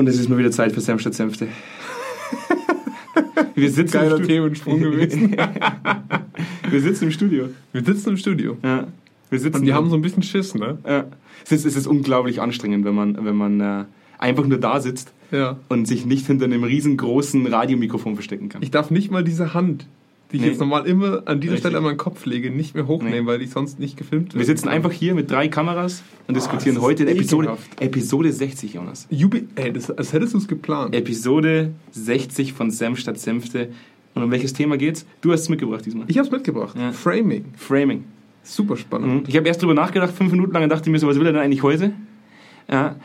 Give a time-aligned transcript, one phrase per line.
[0.00, 1.46] Und es ist mal wieder Zeit für Senf statt Senfte.
[3.54, 5.36] Wir sitzen Geiler im Themensprung gewesen.
[6.70, 7.50] Wir sitzen im Studio.
[7.74, 8.56] Wir sitzen im Studio.
[8.62, 8.86] Ja.
[9.28, 10.78] Wir sitzen Und die haben so ein bisschen Schiss, ne?
[10.88, 11.04] ja.
[11.44, 13.84] es, ist, es ist unglaublich anstrengend, wenn man, wenn man äh,
[14.18, 15.58] einfach nur da sitzt Ja.
[15.68, 18.62] und sich nicht hinter einem riesengroßen Radiomikrofon verstecken kann.
[18.62, 19.84] Ich darf nicht mal diese Hand,
[20.32, 20.48] die ich Nee.
[20.48, 21.58] jetzt normal immer an dieser Richtig.
[21.60, 23.26] Stelle an meinen Kopf lege, nicht mehr hochnehmen, Nee.
[23.26, 26.82] weil ich sonst nicht gefilmt Wir sitzen einfach hier mit drei Kameras und diskutieren das
[26.84, 27.56] ist heute in Episode.
[27.80, 29.06] Episode 60, Jonas.
[29.10, 30.94] Jubi Ey, das, als hättest du es geplant.
[30.94, 33.70] Episode 60 von Senf statt Senfte.
[34.14, 35.06] Und um welches Thema geht's?
[35.20, 36.04] Du hast es mitgebracht diesmal.
[36.08, 36.76] Ich hab's mitgebracht.
[36.76, 36.90] Ja.
[36.92, 37.44] Framing.
[37.56, 38.04] Framing.
[38.42, 39.12] Super spannend.
[39.14, 39.22] Mhm.
[39.28, 41.32] Ich habe erst drüber nachgedacht, fünf Minuten lang, und dachte mir so, was will er
[41.32, 41.92] denn eigentlich heute?
[42.70, 42.96] Ja,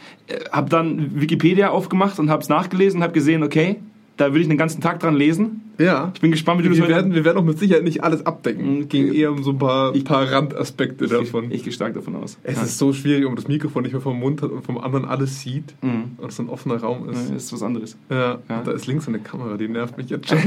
[0.51, 3.77] habe dann Wikipedia aufgemacht und habe es nachgelesen und habe gesehen, okay,
[4.17, 5.61] da will ich den ganzen Tag dran lesen.
[5.77, 6.11] Ja.
[6.15, 8.01] Ich bin gespannt, wie du das Wir heute- werden, wir werden auch mit Sicherheit nicht
[8.01, 8.77] alles abdecken.
[8.79, 8.87] Mhm.
[8.89, 11.51] Ging eher um so ein paar, Ich- paar Randaspekte davon.
[11.51, 12.37] Ich gehe stark davon aus.
[12.43, 12.63] es Ja.
[12.63, 15.03] ist so schwierig, wenn man das Mikrofon nicht mehr vom Mund hat und vom anderen
[15.05, 16.13] alles sieht Mhm.
[16.17, 17.29] und es ein offener Raum ist.
[17.29, 17.97] Das ist was anderes.
[18.09, 18.61] Ja, Ja.
[18.63, 20.39] da ist links eine Kamera, die nervt mich jetzt schon.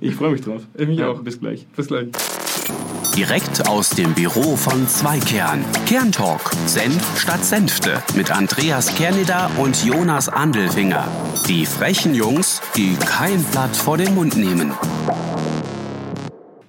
[0.00, 0.62] Ich freue mich drauf.
[0.76, 1.20] Ich mich ja, auch.
[1.22, 1.66] Bis gleich.
[1.76, 2.08] Bis gleich.
[3.16, 5.64] Direkt aus dem Büro von Zweikern.
[5.86, 6.50] Kerntalk.
[6.66, 8.02] Senf statt Senfte.
[8.16, 11.06] Mit Andreas Kerneder und Jonas Andelfinger.
[11.48, 14.72] Die frechen Jungs, die kein Blatt vor den Mund nehmen.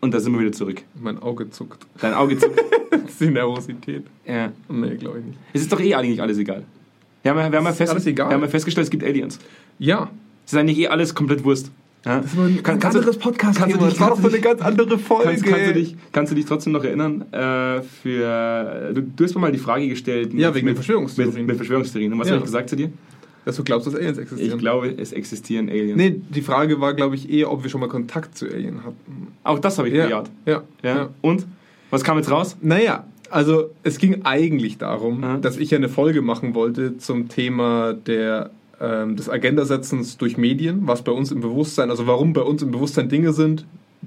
[0.01, 0.83] Und da sind wir wieder zurück.
[0.99, 1.85] Mein Auge zuckt.
[1.99, 2.59] Dein Auge zuckt.
[2.91, 4.03] Das ist die Nervosität.
[4.25, 4.51] ja.
[4.67, 5.39] Nee, glaube ich nicht.
[5.53, 6.63] Es ist doch eh eigentlich alles egal.
[7.23, 8.27] Wir haben, ja- wir, haben ja fest, alles egal?
[8.29, 9.39] wir haben ja festgestellt, es gibt Aliens.
[9.79, 10.09] Ja.
[10.45, 11.71] Es ist eigentlich eh alles komplett Wurst.
[12.05, 12.19] Ja?
[12.19, 14.61] Das war ein Kann- ganz anderes podcast kannst du dich- Das war doch eine ganz
[14.61, 15.29] andere Folge.
[15.29, 17.25] Kannst, kannst, du dich, kannst du dich trotzdem noch erinnern?
[17.31, 20.33] Äh, für, du, du hast mir mal die Frage gestellt.
[20.33, 21.35] Ja, wegen mit, Verschwörungstheorien.
[21.35, 22.11] Mit, mit Verschwörungstheorien.
[22.13, 22.33] Und was Ja.
[22.33, 22.91] habe ich gesagt zu dir?
[23.45, 24.51] Dass du glaubst, dass Aliens existieren.
[24.53, 25.97] Ich glaube, es existieren Aliens.
[25.97, 29.27] Nee, die Frage war, glaube ich, eher, ob wir schon mal Kontakt zu Alien hatten.
[29.43, 30.05] Auch das habe ich Ja.
[30.05, 30.29] bejaht.
[30.45, 30.63] Ja.
[30.83, 30.95] Ja.
[30.95, 31.09] ja.
[31.21, 31.45] Und?
[31.89, 32.55] Was kam jetzt raus?
[32.61, 35.37] Naja, also es ging eigentlich darum, Ja.
[35.37, 38.51] dass ich ja eine Folge machen wollte zum Thema der,
[38.81, 42.71] ähm, des Agendasetzens durch Medien, was bei uns im Bewusstsein, also warum bei uns im
[42.71, 43.65] Bewusstsein Dinge sind,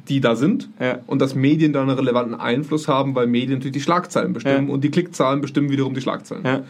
[0.08, 0.98] die da sind Ja.
[1.06, 4.74] und dass Medien da einen relevanten Einfluss haben, weil Medien natürlich die Schlagzeilen bestimmen Ja.
[4.74, 6.44] und die Klickzahlen bestimmen wiederum die Schlagzeilen.
[6.44, 6.62] Ja.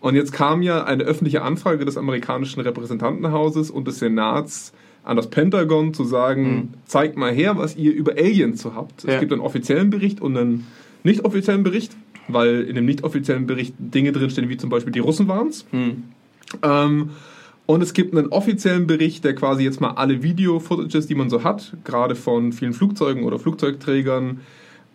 [0.00, 4.72] Und jetzt kam ja eine öffentliche Anfrage des amerikanischen Repräsentantenhauses und des Senats
[5.04, 9.04] an das Pentagon zu sagen, zeigt mal her, was ihr über Aliens so habt.
[9.04, 10.66] Es gibt einen offiziellen Bericht und einen
[11.04, 11.92] nicht offiziellen Bericht,
[12.26, 15.64] weil in dem nicht offiziellen Bericht Dinge drinstehen, wie zum Beispiel die Russen waren es.
[15.70, 16.02] Hm.
[16.62, 17.10] Ähm,
[17.66, 21.42] und es gibt einen offiziellen Bericht, der quasi jetzt mal alle Video-Footages, die man so
[21.44, 24.40] hat, gerade von vielen Flugzeugen oder Flugzeugträgern,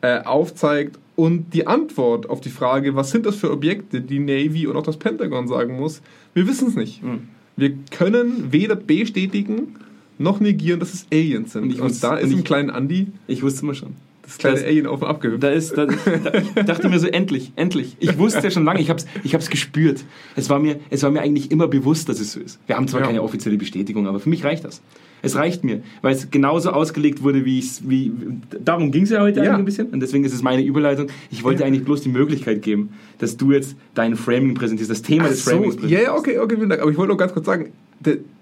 [0.01, 0.97] äh, aufzeigt.
[1.15, 4.83] Und die Antwort auf die Frage, was sind das für Objekte, die Navy und auch
[4.83, 6.01] das Pentagon sagen muss,
[6.33, 7.01] wir wissen es nicht.
[7.03, 7.27] Hm.
[7.57, 9.75] Wir können weder bestätigen
[10.17, 11.63] noch negieren, dass es Aliens sind.
[11.63, 13.89] Und Und, wusste- da ist im kleinen Andy Ich wusste immer schon.
[14.23, 15.43] Das kleine Das- Alien auf und abgehüpft.
[15.43, 15.93] Da ist, da, da,
[16.55, 17.95] ich dachte mir so, endlich, endlich.
[17.99, 20.03] Ich wusste ja schon lange, ich habe es ich hab's gespürt.
[20.35, 22.59] Es war, mir, es war mir eigentlich immer bewusst, dass es so ist.
[22.67, 23.07] Wir haben zwar Ja.
[23.07, 24.81] keine offizielle Bestätigung, aber für mich reicht das.
[25.23, 27.87] Es reicht mir, weil es genauso ausgelegt wurde, wie ich es.
[27.89, 28.11] Wie,
[28.63, 29.45] darum ging es ja heute Ja.
[29.51, 29.87] eigentlich ein bisschen.
[29.89, 31.07] Und deswegen ist es meine Überleitung.
[31.29, 32.89] Ich wollte eigentlich bloß die Möglichkeit geben,
[33.19, 36.05] dass du jetzt dein Framing präsentierst, das Thema Ach des Framings ja, präsentierst.
[36.07, 36.81] ja, okay, okay, vielen Dank.
[36.81, 37.69] Aber ich wollte noch ganz kurz sagen,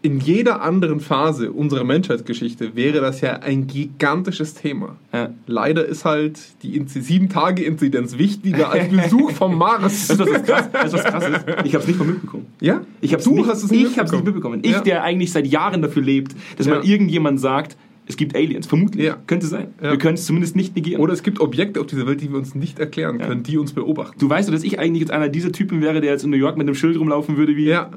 [0.01, 4.95] in jeder anderen Phase unserer Menschheitsgeschichte wäre das ja ein gigantisches Thema.
[5.13, 5.31] Ja.
[5.45, 10.07] Leider ist halt die 7-Tage-Inzidenz wichtiger als Besuch vom Mars.
[10.17, 11.45] Du, was krass, du, was krass ist?
[11.65, 12.45] Ich habe es nicht mal mitbekommen.
[12.61, 12.81] Ja?
[13.01, 14.59] Ich hab's du nicht, hast es ich nicht hab's nicht mitbekommen.
[14.63, 14.81] Ich, Ja.
[14.81, 16.75] der eigentlich seit Jahren dafür lebt, dass Ja.
[16.75, 17.75] mal irgendjemand sagt,
[18.05, 18.65] es gibt Aliens.
[18.67, 19.05] Vermutlich.
[19.05, 19.17] Ja.
[19.27, 19.67] Könnte sein.
[19.83, 19.91] Ja.
[19.91, 21.01] Wir können es zumindest nicht negieren.
[21.01, 23.73] Oder es gibt Objekte auf dieser Welt, die wir uns nicht erklären können, die uns
[23.73, 24.17] beobachten.
[24.19, 26.37] du weißt doch, dass ich eigentlich jetzt einer dieser Typen wäre, der jetzt in New
[26.37, 27.89] York mit einem Schild rumlaufen würde, wie Ja.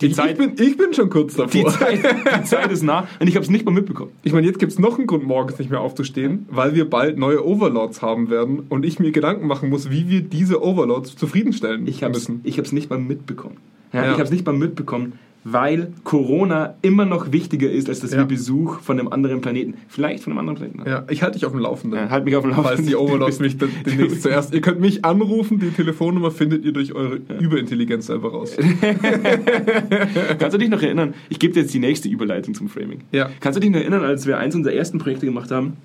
[0.00, 1.50] Die, ich, Zeit, ich, bin, ich bin schon kurz davor.
[1.50, 2.00] die, Zeit,
[2.38, 4.12] die Zeit ist nah und ich habe es nicht mal mitbekommen.
[4.22, 7.18] Ich meine, jetzt gibt es noch einen Grund, morgens nicht mehr aufzustehen, weil wir bald
[7.18, 11.86] neue Overlords haben werden und ich mir Gedanken machen muss, wie wir diese Overlords zufriedenstellen
[11.86, 12.40] Ich habe es müssen.
[12.44, 13.56] ich hab's nicht mal mitbekommen.
[13.92, 14.06] Ja, Ja.
[14.06, 15.14] Ich habe es nicht mal mitbekommen,
[15.44, 18.18] weil Corona immer noch wichtiger ist, als dass Ja.
[18.18, 20.88] wir Besuch von einem anderen Planeten, vielleicht von einem anderen Planeten.
[20.90, 21.98] Ja, ich halte dich auf dem Laufenden.
[21.98, 22.76] Ja, halt mich auf dem Laufenden.
[22.76, 24.52] Falls die Overlords mich dann demnächst zuerst.
[24.52, 28.56] Ihr könnt mich anrufen, die Telefonnummer findet ihr durch eure Überintelligenz selber raus.
[30.38, 31.14] Kannst du dich noch erinnern?
[31.28, 33.00] Ich gebe dir jetzt die nächste Überleitung zum Framing.
[33.12, 33.30] Ja.
[33.40, 35.76] Kannst du dich noch erinnern, als wir eins unserer ersten Projekte gemacht haben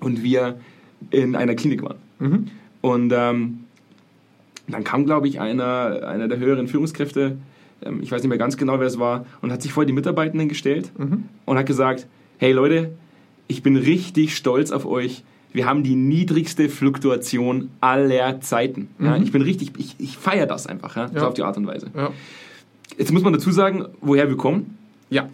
[0.00, 0.56] und wir
[1.10, 1.96] in einer Klinik waren?
[2.18, 2.46] Mhm.
[2.80, 3.60] Und ähm,
[4.68, 7.36] dann kam, glaube ich, einer, einer der höheren Führungskräfte,
[7.84, 9.92] ähm, ich weiß nicht mehr ganz genau, wer es war, und hat sich vor die
[9.92, 11.24] Mitarbeitenden gestellt Mhm.
[11.44, 12.06] und hat gesagt,
[12.38, 12.92] hey Leute,
[13.48, 15.22] ich bin richtig stolz auf euch.
[15.52, 18.88] Wir haben die niedrigste Fluktuation aller Zeiten.
[18.98, 21.28] Ja, ich bin richtig, ich, ich feiere das einfach, ja, so Ja.
[21.28, 21.88] auf die Art und Weise.
[22.96, 24.78] Jetzt muss man dazu sagen, woher wir kommen.
[25.10, 25.28] ja.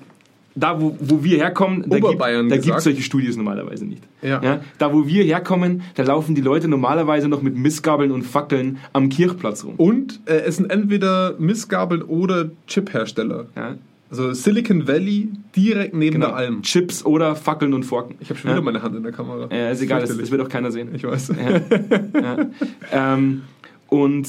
[0.60, 2.18] Da wo, wo wir herkommen, da gibt
[2.62, 2.82] gesagt.
[2.82, 4.02] solche Studios normalerweise nicht.
[4.22, 4.60] Ja.
[4.78, 9.08] Da wo wir herkommen, da laufen die Leute normalerweise noch mit Missgabeln und Fackeln am
[9.08, 9.74] Kirchplatz rum.
[9.76, 13.46] Und äh, es sind entweder Missgabeln oder Chiphersteller.
[13.56, 13.76] Ja,
[14.10, 16.28] Also Silicon Valley direkt neben genau.
[16.28, 16.62] der Alm.
[16.62, 18.16] Chips oder Fackeln und Forken.
[18.20, 18.56] Ich habe schon ja.
[18.56, 19.48] wieder meine Hand in der Kamera.
[19.54, 20.88] Ja, ist egal, das, das wird auch keiner sehen.
[20.94, 21.28] Ich weiß.
[21.38, 22.20] Ja.
[22.20, 22.46] ja.
[22.92, 23.42] Ähm,
[23.88, 24.28] und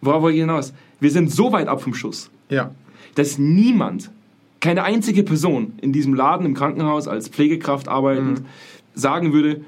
[0.00, 0.72] worauf wollte ich hinaus?
[1.00, 2.70] Wir sind so weit ab vom Schuss, Ja.
[3.16, 4.10] dass niemand,
[4.60, 8.44] keine einzige Person in diesem Laden im Krankenhaus als Pflegekraft arbeitend Mhm.
[8.94, 9.60] sagen würde,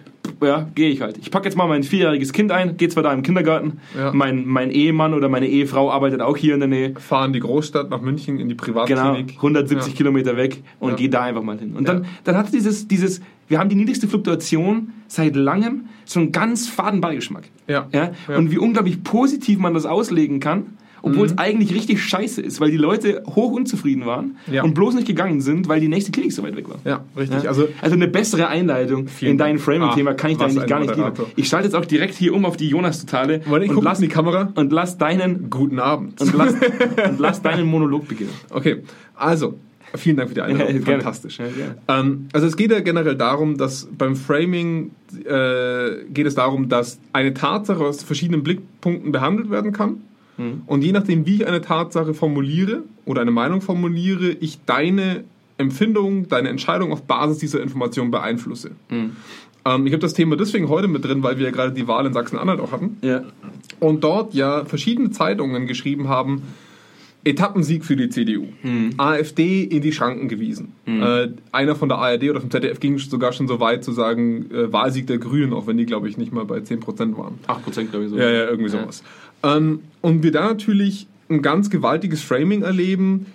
[0.42, 1.18] ja, gehe ich halt.
[1.18, 4.12] Ich packe jetzt mal mein vierjähriges Kind ein, geht zwar da im Kindergarten, Ja.
[4.12, 7.90] mein, mein Ehemann oder meine Ehefrau arbeitet auch hier in der Nähe, Fahren die Großstadt
[7.90, 9.36] nach München in die genau, Privatklinik.
[9.36, 9.96] 170 Ja.
[9.96, 10.96] Kilometer weg und Ja.
[10.96, 11.74] geht da einfach mal hin.
[11.76, 16.32] Und dann, dann hat dieses, dieses, wir haben die niedrigste Fluktuation seit langem, so einen
[16.32, 17.44] ganz faden Beigeschmack.
[17.66, 17.86] Ja?
[17.92, 18.10] Ja.
[18.36, 20.66] Und wie unglaublich positiv man das auslegen kann,
[21.02, 21.32] obwohl Mhm.
[21.32, 24.62] es eigentlich richtig scheiße ist, weil die Leute hoch unzufrieden waren Ja.
[24.64, 26.78] und bloß nicht gegangen sind, weil die nächste Klinik so weit weg war.
[26.84, 27.42] Ja, richtig.
[27.42, 27.48] Ja?
[27.50, 29.58] Also Also eine bessere Einleitung in dein.
[29.58, 31.12] Framing-Thema Ah, kann ich da was eigentlich gar nicht geben.
[31.36, 34.08] Ich schalte jetzt auch direkt hier um auf die Jonas-Totale Wollte ich und lass, in
[34.08, 34.52] die Kamera?
[34.54, 36.20] und lass deinen Guten Abend.
[36.20, 36.52] und lass,
[37.08, 38.30] und lass deinen Monolog beginnen.
[38.50, 38.82] Okay,
[39.14, 39.54] also,
[39.94, 40.76] vielen Dank für die Einladung.
[40.80, 40.82] Ja.
[40.84, 41.38] Fantastisch.
[41.38, 41.44] Ja.
[42.00, 44.90] Ähm, also es geht ja generell darum, dass beim Framing
[45.24, 50.02] äh, geht es darum, dass eine Tatsache aus verschiedenen Blickpunkten behandelt werden kann.
[50.66, 55.24] Und je nachdem, wie ich eine Tatsache formuliere oder eine Meinung formuliere, ich deine
[55.58, 58.70] Empfindung, deine Entscheidung auf Basis dieser Information beeinflusse.
[59.64, 62.06] Ähm, ich habe das Thema deswegen heute mit drin, weil wir ja gerade die Wahl
[62.06, 62.98] in Sachsen-Anhalt auch hatten.
[63.02, 63.24] Ja.
[63.80, 66.42] Und dort ja verschiedene Zeitungen geschrieben haben,
[67.24, 68.46] Etappensieg für die CDU.
[68.96, 70.72] AfD in die Schranken gewiesen.
[70.86, 74.50] Äh, einer von der ARD oder vom ZDF ging sogar schon so weit zu sagen,
[74.50, 77.38] äh, Wahlsieg der Grünen, auch wenn die, glaube ich, nicht mal bei 10% waren.
[77.46, 78.16] 8% glaube ich so.
[78.16, 79.02] Ja, ja, irgendwie sowas.
[79.42, 83.26] Ähm, und wir da natürlich ein ganz gewaltiges Framing erleben,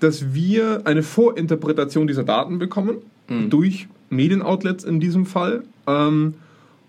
[0.00, 2.96] dass wir eine Vorinterpretation dieser Daten bekommen,
[3.50, 5.64] durch Medienoutlets in diesem Fall.
[5.86, 6.34] Ähm,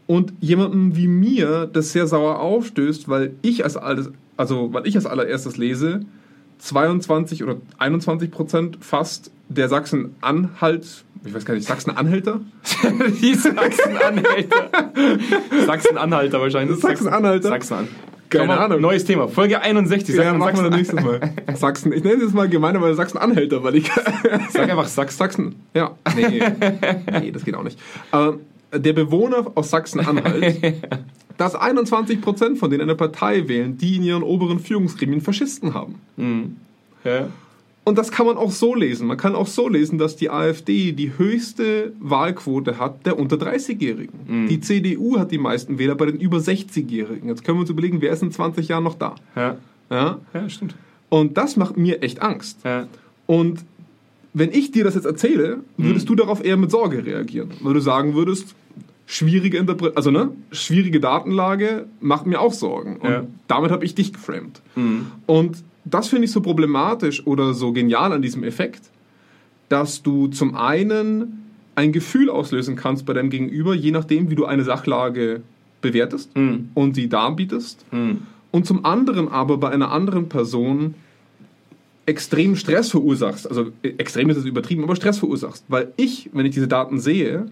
[0.05, 4.95] und jemandem wie mir das sehr sauer aufstößt, weil ich als alles, also weil ich
[4.95, 6.01] als allererstes lese,
[6.59, 12.41] 22 oder 21 Prozent fast der Sachsen-Anhalt, ich weiß gar nicht, Sachsen-Anhälter?
[13.21, 14.69] die Sachsen-Anhälter.
[15.65, 16.79] Sachsen-Anhalter wahrscheinlich.
[16.79, 17.49] Sachsen-Anhalter?
[17.49, 17.87] Sachsen-An.
[18.33, 18.81] Keine Komm mal, Ahnung.
[18.81, 19.27] Neues Thema.
[19.27, 20.15] Folge 61.
[20.15, 20.95] Sag Ja, mal machen wir Sachsen.
[20.97, 21.55] dann nächstes Mal.
[21.55, 21.93] Sachsen.
[21.93, 23.91] Ich nenne es jetzt mal gemeinerweise Sachsen-Anhälter, weil ich.
[24.49, 25.17] Sag einfach Sachsen.
[25.17, 25.55] Sachsen.
[25.73, 25.91] Ja.
[26.15, 26.41] Nee.
[27.21, 27.79] nee, das geht auch nicht.
[28.11, 28.39] Ähm,
[28.73, 30.75] der Bewohner aus Sachsen-Anhalt,
[31.37, 35.95] dass 21% von denen eine Partei wählen, die in ihren oberen Führungsgremien Faschisten haben.
[37.03, 37.27] Ja.
[37.85, 39.07] Und das kann man auch so lesen.
[39.07, 44.47] Man kann auch so lesen, dass die AfD die höchste Wahlquote hat der unter 30-Jährigen.
[44.47, 47.27] Die CDU hat die meisten Wähler bei den über 60-Jährigen.
[47.27, 49.15] Jetzt können wir uns überlegen, wer ist in 20 Jahren noch da?
[49.35, 49.57] Ja.
[49.89, 50.19] Ja?
[50.33, 50.75] ja, stimmt.
[51.09, 52.59] Und das macht mir echt Angst.
[52.63, 52.87] Ja.
[53.25, 53.65] Und
[54.33, 57.51] wenn ich dir das jetzt erzähle, würdest du darauf eher mit Sorge reagieren.
[57.61, 58.55] Weil du sagen würdest,
[59.05, 62.95] schwierige Interpre also ne, schwierige Datenlage macht mir auch Sorgen.
[62.97, 63.23] Und Ja.
[63.47, 64.61] damit habe ich dich geframed.
[65.27, 68.81] Und das finde ich so problematisch oder so genial an diesem Effekt,
[69.69, 71.39] dass du zum einen
[71.75, 75.41] ein Gefühl auslösen kannst bei deinem Gegenüber, je nachdem, wie du eine Sachlage
[75.81, 76.29] bewertest
[76.75, 77.85] und sie darbietest.
[78.51, 80.93] Und zum anderen aber bei einer anderen Person
[82.05, 83.47] extremen Stress verursachst.
[83.47, 85.65] Also äh, extrem ist es übertrieben, aber Stress verursachst.
[85.69, 87.47] Weil ich, wenn ich diese Daten sehe,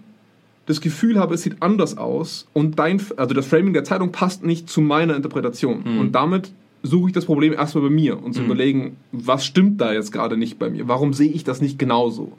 [0.66, 4.44] das Gefühl habe, es sieht anders aus und dein, also das Framing der Zeitung passt
[4.44, 5.82] nicht zu meiner Interpretation.
[5.98, 6.52] Und damit
[6.82, 10.36] suche ich das Problem erstmal bei mir und zu überlegen, was stimmt da jetzt gerade
[10.36, 10.88] nicht bei mir?
[10.88, 12.32] Warum sehe ich das nicht genauso?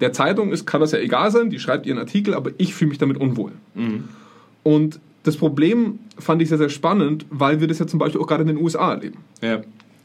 [0.00, 2.88] Der Zeitung ist, kann das ja egal sein, die schreibt ihren Artikel, aber ich fühle
[2.90, 3.52] mich damit unwohl.
[4.62, 8.26] Und das Problem fand ich sehr, sehr spannend, weil wir das ja zum Beispiel auch
[8.26, 9.62] gerade in den USA erleben Ja.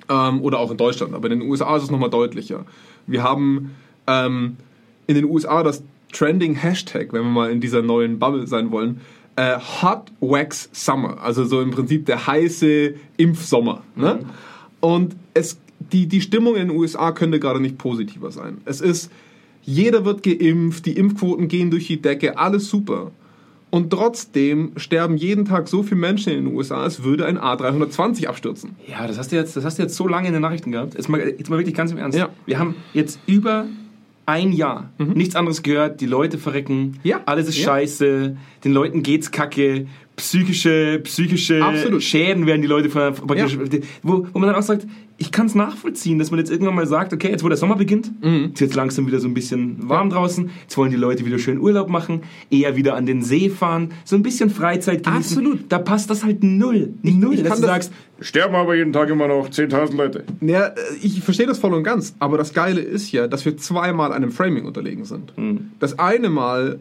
[0.10, 2.66] ähm, oder auch in Deutschland, aber in den USA ist es nochmal deutlicher.
[3.08, 3.72] Wir haben
[4.08, 4.58] ähm,
[5.08, 9.02] in den USA das Trending Hashtag, wenn wir mal in dieser neuen Bubble sein wollen,
[9.40, 13.84] äh, Hot Wax Summer, also so im Prinzip der heiße Impfsommer.
[13.96, 14.20] Ne?
[14.82, 15.58] Und es,
[15.94, 18.58] die, die Stimmung in den USA könnte gerade nicht positiver sein.
[18.66, 19.10] Es ist,
[19.64, 23.12] jeder wird geimpft, die Impfquoten gehen durch die Decke, alles super.
[23.70, 28.26] Und trotzdem sterben jeden Tag so viele Menschen in den USA, als würde ein A320
[28.26, 28.76] abstürzen.
[28.88, 30.96] Ja, das hast du jetzt, das hast du jetzt so lange in den Nachrichten gehabt.
[30.96, 32.18] Jetzt mal, jetzt mal wirklich ganz im Ernst.
[32.18, 32.30] Ja.
[32.46, 33.68] Wir haben jetzt über
[34.30, 36.00] ein Jahr nichts anderes gehört.
[36.02, 37.00] Die Leute verrecken.
[37.04, 37.22] Ja.
[37.26, 37.66] Alles ist Ja.
[37.66, 38.38] scheiße.
[38.64, 39.88] Den Leuten geht's kacke.
[40.16, 42.04] Psychische, psychische Absolut.
[42.04, 43.58] Schäden werden die Leute ver praktisch,
[44.04, 44.86] wo, wo man dann auch sagt,
[45.20, 47.76] ich kann es nachvollziehen, dass man jetzt irgendwann mal sagt, okay, jetzt wo der Sommer
[47.76, 48.52] beginnt, Mhm.
[48.54, 51.60] ist jetzt langsam wieder so ein bisschen warm draußen, jetzt wollen die Leute wieder schön
[51.60, 55.38] Urlaub machen, eher wieder an den See fahren, so ein bisschen Freizeit genießen.
[55.38, 55.60] Absolut.
[55.70, 56.94] Da passt das halt null.
[57.04, 60.24] null, ich dass kann du das- sagst, sterben aber jeden Tag immer noch 10.000 Leute.
[60.42, 63.56] Ja, äh, ich verstehe das voll und ganz, aber das Geile ist ja, dass wir
[63.58, 65.34] zweimal einem Framing unterlegen sind.
[65.80, 66.80] Das eine Mal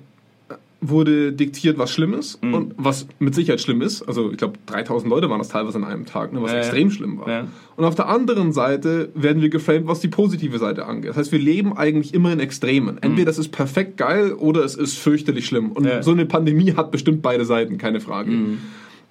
[0.80, 4.02] wurde diktiert, was schlimm ist und was mit Sicherheit schlimm ist.
[4.02, 6.62] Also ich glaube, 3000 Leute waren das teilweise an einem Tag, ne, was Ja, ja.
[6.62, 7.28] extrem schlimm war.
[7.28, 7.48] Ja.
[7.74, 11.10] Und auf der anderen Seite werden wir geframed, was die positive Seite angeht.
[11.10, 12.98] Das heißt, wir leben eigentlich immer in Extremen.
[13.02, 15.72] Entweder das ist perfekt geil oder es ist fürchterlich schlimm.
[15.72, 18.30] Und so eine Pandemie hat bestimmt beide Seiten, keine Frage.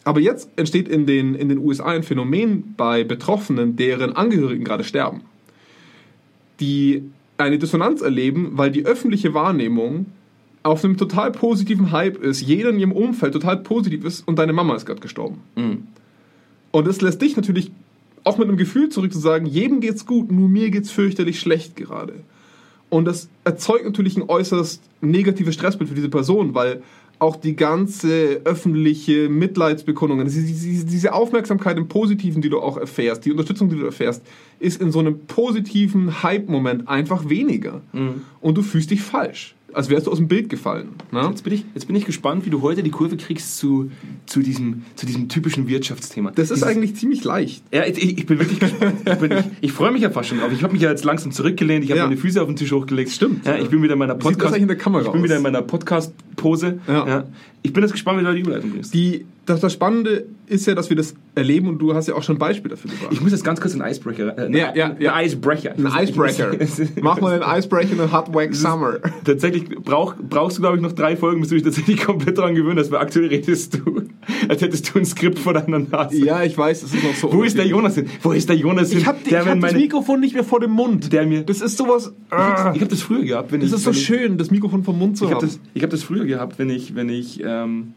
[0.06, 4.86] Aber jetzt entsteht in den, in den USA ein Phänomen bei Betroffenen, deren Angehörigen gerade
[4.86, 5.22] sterben,
[6.62, 7.04] die
[7.38, 10.06] eine Dissonanz erleben, weil die öffentliche Wahrnehmung
[10.68, 14.54] auf einem total positiven Hype ist, jeder in ihrem Umfeld total positiv ist und deine
[14.54, 15.42] Mama ist gerade gestorben.
[16.72, 17.72] Und das lässt dich natürlich
[18.24, 21.76] auch mit einem Gefühl zurück zu sagen, jedem geht's gut, nur mir geht's fürchterlich schlecht
[21.76, 22.16] gerade.
[22.90, 26.82] Und das erzeugt natürlich ein äußerst negatives Stressbild für diese Person, weil
[27.20, 33.26] auch die ganze öffentliche Mitleidsbekundung, diese, diese diese Aufmerksamkeit im Positiven, die du auch erfährst,
[33.26, 34.22] die Unterstützung, die du erfährst,
[34.60, 37.82] ist in so einem positiven Hype-Moment einfach weniger.
[38.42, 40.90] Und du fühlst dich falsch, als wärst du aus dem Bild gefallen.
[41.12, 41.22] Ne?
[41.30, 43.92] Jetzt bin, ich, jetzt bin ich gespannt, wie du heute die Kurve kriegst zu,
[44.26, 46.32] zu, diesem, zu diesem typischen Wirtschaftsthema.
[46.32, 47.64] Das ist Dieses- eigentlich ziemlich leicht.
[47.72, 48.96] Ja, ich, ich bin wirklich gespannt.
[49.06, 50.52] Ich, bin- ich, ich freue mich ja fast schon drauf.
[50.52, 52.06] Ich habe mich ja jetzt langsam zurückgelehnt, ich habe Ja.
[52.08, 53.12] meine Füße auf den Tisch hochgelegt.
[53.12, 53.46] Stimmt.
[53.46, 54.54] Ja, ich bin wieder in meiner sieht das Podcast.
[54.54, 55.24] eigentlich in der Kamera ich bin aus?
[55.24, 56.80] wieder in meiner Podcast-Pose.
[56.88, 57.26] Ja.
[57.64, 58.94] Ich bin jetzt gespannt, wie du die Überleitung bringst.
[58.94, 62.24] Die, das, das Spannende ist ja, dass wir das erleben und du hast ja auch
[62.24, 63.10] schon ein Beispiel dafür gebracht.
[63.12, 64.38] Ich muss jetzt ganz kurz einen Icebreaker.
[64.38, 65.22] Äh, Ja, ja, ja.
[65.22, 65.72] Icebreaker.
[65.78, 66.52] Ein Icebreaker.
[67.02, 69.00] Mach mal einen Icebreaker in Hot Wax Summer.
[69.26, 72.56] Tatsächlich brauch, brauchst du, glaube ich, noch drei Folgen, bis du dich tatsächlich komplett daran
[72.56, 74.04] gewöhnen hast, weil aktuell redest du,
[74.50, 76.18] als hättest du ein Skript vor deiner Nase.
[76.24, 77.34] Ja, ich weiß, es ist noch so.
[77.34, 78.06] Wo ist der Jonas hin?
[78.22, 79.00] Wo ist der Jonas hin?
[79.00, 81.12] Ich hab, mir hab das Mikrofon nicht mehr vor dem Mund.
[81.12, 82.14] Der mir- Das ist sowas.
[82.30, 83.76] Ah, Ich habe das früher gehabt, wenn das ich.
[83.76, 85.48] ist so schön, das Mikrofon vom Mund zu Ich habe haben.
[85.48, 87.94] das, ich hab das früher gehabt, wenn ich, wenn ich, ähm,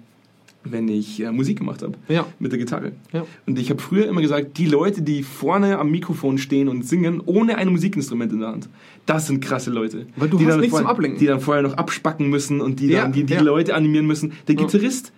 [0.64, 1.95] wenn ich äh, Musik gemacht habe.
[2.09, 2.26] Ja.
[2.38, 2.92] Mit der Gitarre.
[3.12, 3.25] Ja.
[3.47, 7.23] Und ich habe früher immer gesagt, die Leute, die vorne am Mikrofon stehen und singen,
[7.25, 8.69] ohne ein Musikinstrument in der Hand,
[9.07, 10.07] das sind krasse Leute.
[10.16, 11.19] Weil du die hast dann nichts vorher, zum Ablenken.
[11.19, 13.35] Die dann vorher noch abspacken müssen und die Ja, dann die, die.
[13.35, 14.33] Leute animieren müssen.
[14.49, 15.12] Der Gitarrist,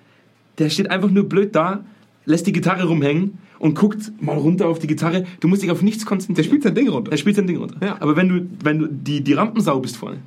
[0.59, 1.85] der steht einfach nur blöd da,
[2.25, 5.25] lässt die Gitarre rumhängen und guckt mal runter auf die Gitarre.
[5.41, 6.37] Du musst dich auf nichts konzentrieren.
[6.37, 7.11] Der spielt sein Ding runter.
[7.11, 7.77] Der spielt sein Ding runter.
[7.85, 7.97] Ja.
[8.01, 10.19] Aber wenn du, wenn du die, die Rampensau bist vorne,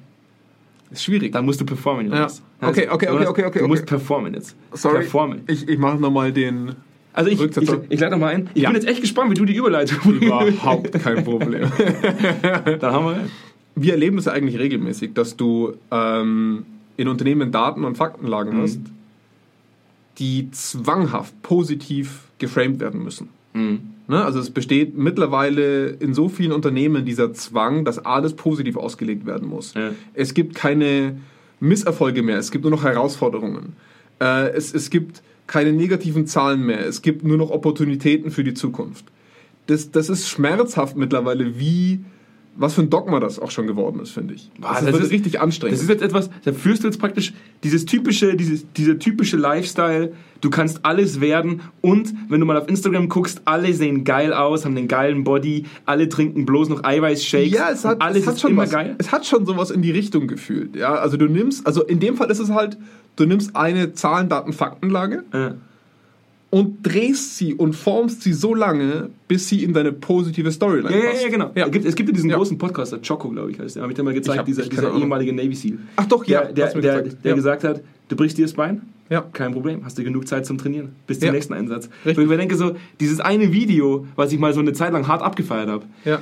[0.96, 1.32] Ist schwierig.
[1.32, 2.42] dann musst du performen, Jonas.
[2.62, 2.70] Ja.
[2.70, 4.56] Okay, okay, okay, okay, okay, Du musst performen jetzt.
[4.74, 5.00] Sorry.
[5.00, 5.42] Performen.
[5.48, 6.74] Ich, ich mache nochmal den.
[7.14, 8.50] Also ich, ich, ich leite nochmal ein.
[8.54, 8.70] Ich Ja.
[8.70, 10.14] bin jetzt echt gespannt, wie du die Überleitung.
[10.20, 11.72] Überhaupt kein Problem.
[12.42, 13.30] Dann haben wir
[13.76, 16.66] Wir erleben das ja eigentlich regelmäßig, dass du ähm,
[16.98, 18.80] in Unternehmen Daten und Faktenlagen hast,
[20.18, 23.30] die zwanghaft positiv geframed werden müssen.
[24.08, 24.24] Ne?
[24.24, 29.48] Also es besteht mittlerweile in so vielen Unternehmen dieser Zwang, dass alles positiv ausgelegt werden
[29.48, 29.74] muss.
[29.74, 29.92] Ja.
[30.14, 31.18] Es gibt keine
[31.60, 33.74] Misserfolge mehr, es gibt nur noch Herausforderungen.
[34.20, 38.54] Äh, es, es gibt keine negativen Zahlen mehr, es gibt nur noch Opportunitäten für die
[38.54, 39.06] Zukunft.
[39.68, 42.02] Das, das ist schmerzhaft mittlerweile, wie
[42.58, 44.50] was für ein Dogma das auch schon geworden ist, finde ich.
[44.60, 45.76] Boah, das, das wird ist- richtig anstrengend.
[45.76, 47.34] Das ist jetzt etwas, da führst du jetzt praktisch
[47.64, 52.70] dieses typische, dieses, dieser typische Lifestyle, du kannst alles werden und wenn du mal auf
[52.70, 57.52] Instagram guckst, alle sehen geil aus, haben den geilen Body, alle trinken bloß noch Eiweißshakes.
[57.52, 58.96] Ja, es hat, alles es hat ist schon immer was, geil.
[59.00, 60.76] Es hat schon sowas in die Richtung gefühlt.
[60.76, 62.78] Ja, also du nimmst, also in dem Fall ist es halt,
[63.18, 65.56] du nimmst eine Zahlen, Daten, Faktenlage Ja.
[66.56, 71.04] Und drehst sie und formst sie so lange, bis sie in deine positive Storyline Ja,
[71.04, 71.24] ja, passt.
[71.24, 71.52] ja, genau.
[71.54, 71.66] Ja.
[71.66, 72.38] Es, gibt, es gibt ja diesen Ja.
[72.38, 73.84] großen Podcaster, Choco, glaube ich, heißt der.
[73.84, 75.80] Habe ich dir mal gezeigt, hab- dieser, dieser ehemalige Navy SEAL.
[75.98, 77.36] Ach doch, ja, der, der, der, der Ja.
[77.36, 79.20] gesagt hat, du brichst dir das Bein, Ja.
[79.34, 81.34] kein Problem, hast du genug Zeit zum Trainieren, bis zum Ja.
[81.34, 81.90] nächsten Einsatz.
[82.06, 82.18] Richtig.
[82.18, 85.10] Wo ich mir denke, so, dieses eine Video, was ich mal so eine Zeit lang
[85.10, 86.22] hart abgefeiert habe, Ja.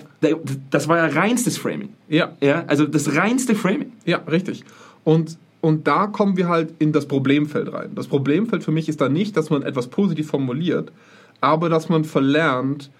[0.72, 1.90] das war ja reinstes Framing.
[2.10, 3.92] Ja, Ja, also das reinste Framing.
[4.04, 4.64] ja, richtig.
[5.04, 7.92] Und, und da kommen wir halt in das Problemfeld rein.
[7.96, 10.92] Das Problemfeld für mich ist da nicht, dass man etwas positiv formuliert,
[11.40, 12.92] aber dass man verlernt,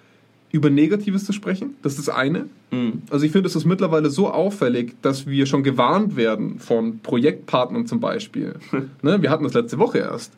[0.50, 1.74] über Negatives zu sprechen.
[1.82, 2.46] Das ist das eine.
[3.10, 7.86] Also ich finde, es ist mittlerweile so auffällig, dass wir schon gewarnt werden von Projektpartnern
[7.86, 8.54] zum Beispiel.
[9.02, 10.32] ne, wir hatten das letzte Woche erst.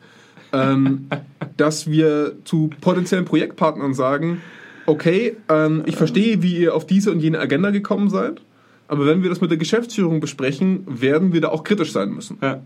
[0.51, 1.07] Ähm,
[1.55, 4.41] dass wir zu potenziellen Projektpartnern sagen,
[4.85, 8.41] okay, ähm, ich verstehe, wie ihr auf diese und jene Agenda gekommen seid,
[8.87, 12.37] aber wenn wir das mit der Geschäftsführung besprechen, werden wir da auch kritisch sein müssen.
[12.41, 12.61] Ja.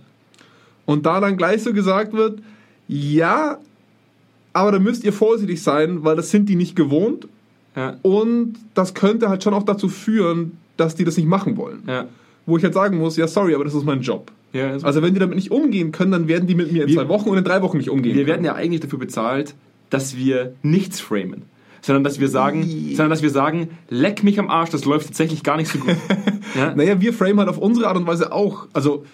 [0.86, 2.40] Und da dann gleich so gesagt wird,
[2.88, 3.58] ja,
[4.54, 7.28] aber da müsst ihr vorsichtig sein, weil das sind die nicht gewohnt
[7.76, 7.98] Ja.
[8.02, 11.84] und das könnte halt schon auch dazu führen, dass die das nicht machen wollen.
[11.88, 12.08] Ja.
[12.46, 14.32] Wo ich halt sagen muss, ja, sorry, aber das ist mein Job.
[14.52, 16.90] Ja, also Also wenn die damit nicht umgehen können, dann werden die mit mir in
[16.90, 18.46] Wir- zwei Wochen und in drei Wochen nicht umgehen wir werden können.
[18.46, 19.54] ja eigentlich dafür bezahlt,
[19.90, 21.44] dass wir nichts framen.
[21.82, 22.96] Sondern dass wir sagen, Ii.
[22.96, 25.96] sondern dass wir sagen, leck mich am Arsch, das läuft tatsächlich gar nicht so gut.
[26.56, 26.74] ja?
[26.76, 28.68] Naja, wir framen halt auf unsere Art und Weise auch.
[28.74, 29.06] Also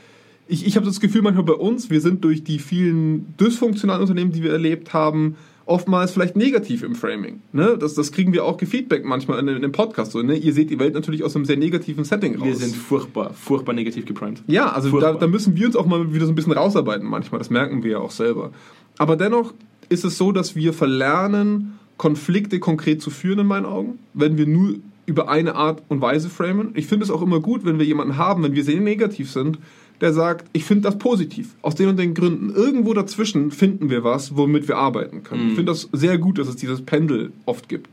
[0.48, 4.32] ich, ich habe das Gefühl manchmal bei uns, wir sind durch die vielen dysfunktionalen Unternehmen,
[4.32, 7.42] die wir erlebt haben, oftmals vielleicht negativ im Framing.
[7.52, 7.78] Ne?
[7.78, 10.14] Das, das kriegen wir auch gefeedback manchmal in, in dem Podcast.
[10.14, 10.36] So, ne?
[10.36, 12.48] Ihr seht die Welt natürlich aus einem sehr negativen Setting raus.
[12.48, 14.44] Wir sind furchtbar, furchtbar negativ geprimed.
[14.48, 17.40] Ja, also da, da müssen wir uns auch mal wieder so ein bisschen rausarbeiten manchmal.
[17.40, 18.52] Das merken wir ja auch selber.
[18.98, 19.54] Aber dennoch
[19.90, 24.46] ist es so, dass wir verlernen, Konflikte konkret zu führen in meinen Augen, wenn wir
[24.46, 24.76] nur
[25.06, 26.72] über eine Art und Weise framen.
[26.76, 29.58] Ich finde es auch immer gut, wenn wir jemanden haben, wenn wir sehr negativ sind,
[30.02, 32.52] der sagt, ich finde das positiv, aus den und den Gründen.
[32.52, 35.50] Irgendwo dazwischen finden wir was, womit wir arbeiten können.
[35.50, 37.90] Ich finde das sehr gut, dass es dieses Pendel oft gibt.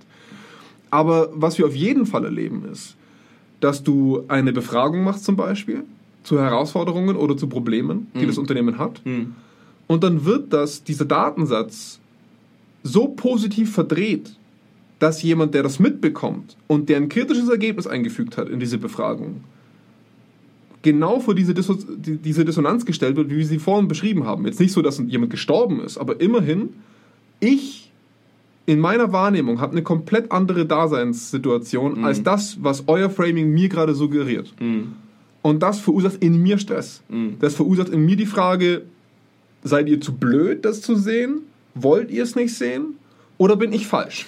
[0.90, 2.96] Aber was wir auf jeden Fall erleben ist,
[3.60, 5.84] dass du eine Befragung machst zum Beispiel
[6.24, 9.00] zu Herausforderungen oder zu Problemen, die das Unternehmen hat.
[9.04, 9.34] Mhm.
[9.86, 12.00] Und dann wird das, dieser Datensatz
[12.84, 14.36] so positiv verdreht,
[15.00, 19.42] dass jemand, der das mitbekommt und der ein kritisches Ergebnis eingefügt hat in diese Befragung,
[20.82, 24.44] genau vor diese, Disso die- diese Dissonanz gestellt wird, wie wir sie vorhin beschrieben haben.
[24.46, 26.70] Jetzt nicht so, dass jemand gestorben ist, aber immerhin,
[27.40, 27.90] ich
[28.66, 33.94] in meiner Wahrnehmung habe eine komplett andere Daseinssituation als das, was euer Framing mir gerade
[33.94, 34.54] suggeriert.
[35.42, 37.02] Und das verursacht in mir Stress.
[37.40, 38.82] Das verursacht in mir die Frage,
[39.62, 41.40] seid ihr zu blöd, das zu sehen?
[41.74, 42.96] Wollt ihr es nicht sehen?
[43.38, 44.26] Oder bin ich falsch?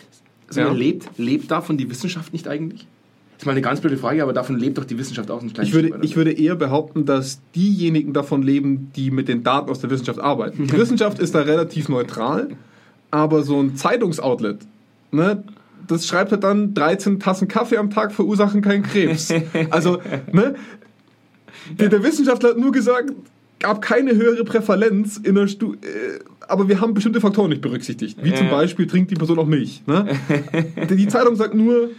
[0.49, 0.73] Also Ja.
[0.73, 2.87] lebt, lebt davon die Wissenschaft nicht eigentlich?
[3.33, 5.53] Das ist mal eine ganz blöde Frage, aber davon lebt doch die Wissenschaft auch ein
[5.53, 9.43] kleines Ich würde, Stück ich würde eher behaupten, dass diejenigen davon leben, die mit den
[9.43, 10.67] Daten aus der Wissenschaft arbeiten.
[10.67, 12.49] Die Wissenschaft ist da relativ neutral,
[13.11, 14.61] aber so ein Zeitungsoutlet,
[15.13, 15.45] ne,
[15.87, 19.33] das schreibt halt dann 13 Tassen Kaffee am Tag verursachen keinen Krebs.
[19.71, 20.01] Also,
[20.33, 20.55] ne,
[21.79, 23.13] der, der Wissenschaftler hat nur gesagt,
[23.59, 25.77] gab keine höhere Prävalenz in der Stu äh,
[26.49, 28.19] aber wir haben bestimmte Faktoren nicht berücksichtigt.
[28.23, 28.49] Wie zum.
[28.51, 29.83] Beispiel trinkt die Person auch Milch.
[29.87, 30.07] Ne?
[30.91, 31.91] Die Zeitung sagt nur,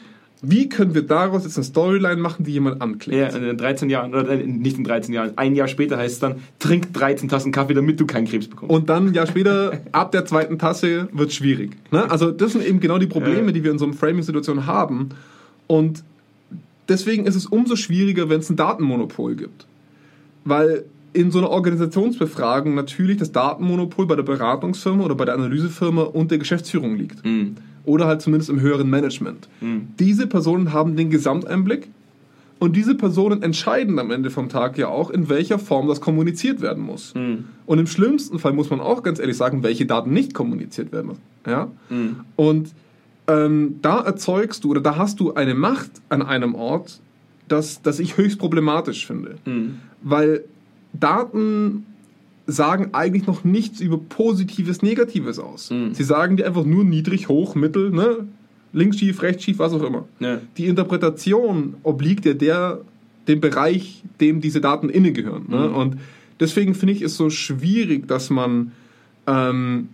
[0.41, 3.33] wie können wir daraus jetzt eine Storyline machen, die jemand anklickt.
[3.33, 6.19] Ja, in 13 Jahren, oder äh, nicht in 13 Jahren, ein Jahr später heißt es
[6.19, 8.73] dann, trink 13 Tassen Kaffee, damit du keinen Krebs bekommst.
[8.73, 11.71] Und dann ein Jahr später, ab der zweiten Tasse, wird schwierig.
[11.91, 12.09] Ne?
[12.09, 13.51] Also das sind eben genau die Probleme, Ja.
[13.51, 15.09] die wir in so einer Framing-Situation haben.
[15.65, 16.03] Und
[16.87, 19.65] deswegen ist es umso schwieriger, wenn es ein Datenmonopol gibt.
[20.45, 26.03] Weil in so einer Organisationsbefragung natürlich das Datenmonopol bei der Beratungsfirma oder bei der Analysefirma
[26.03, 27.25] und der Geschäftsführung liegt.
[27.25, 27.55] Mhm.
[27.85, 29.47] Oder halt zumindest im höheren Management.
[29.97, 31.87] Diese Personen haben den Gesamteinblick
[32.59, 36.61] und diese Personen entscheiden am Ende vom Tag ja auch, in welcher Form das kommuniziert
[36.61, 37.13] werden muss.
[37.65, 41.11] Und im schlimmsten Fall muss man auch ganz ehrlich sagen, welche Daten nicht kommuniziert werden.
[41.45, 41.69] Ja?
[42.35, 42.71] Und
[43.27, 46.99] ähm, da erzeugst du oder da hast du eine Macht an einem Ort,
[47.47, 49.35] das, das ich höchst problematisch finde.
[50.01, 50.43] Weil
[50.99, 51.85] Daten
[52.45, 55.69] sagen eigentlich noch nichts über Positives, Negatives aus.
[55.91, 58.27] Sie sagen dir einfach nur niedrig, hoch, mittel, ne?
[58.73, 60.05] links schief, rechts schief, was auch immer.
[60.19, 60.39] Ja.
[60.57, 62.81] Die Interpretation obliegt ja der,
[63.27, 65.45] dem Bereich, dem diese Daten inne gehören.
[65.49, 65.69] Ne?
[65.69, 65.97] Und
[66.39, 68.71] deswegen finde ich es so schwierig, dass man
[69.25, 69.89] ähm,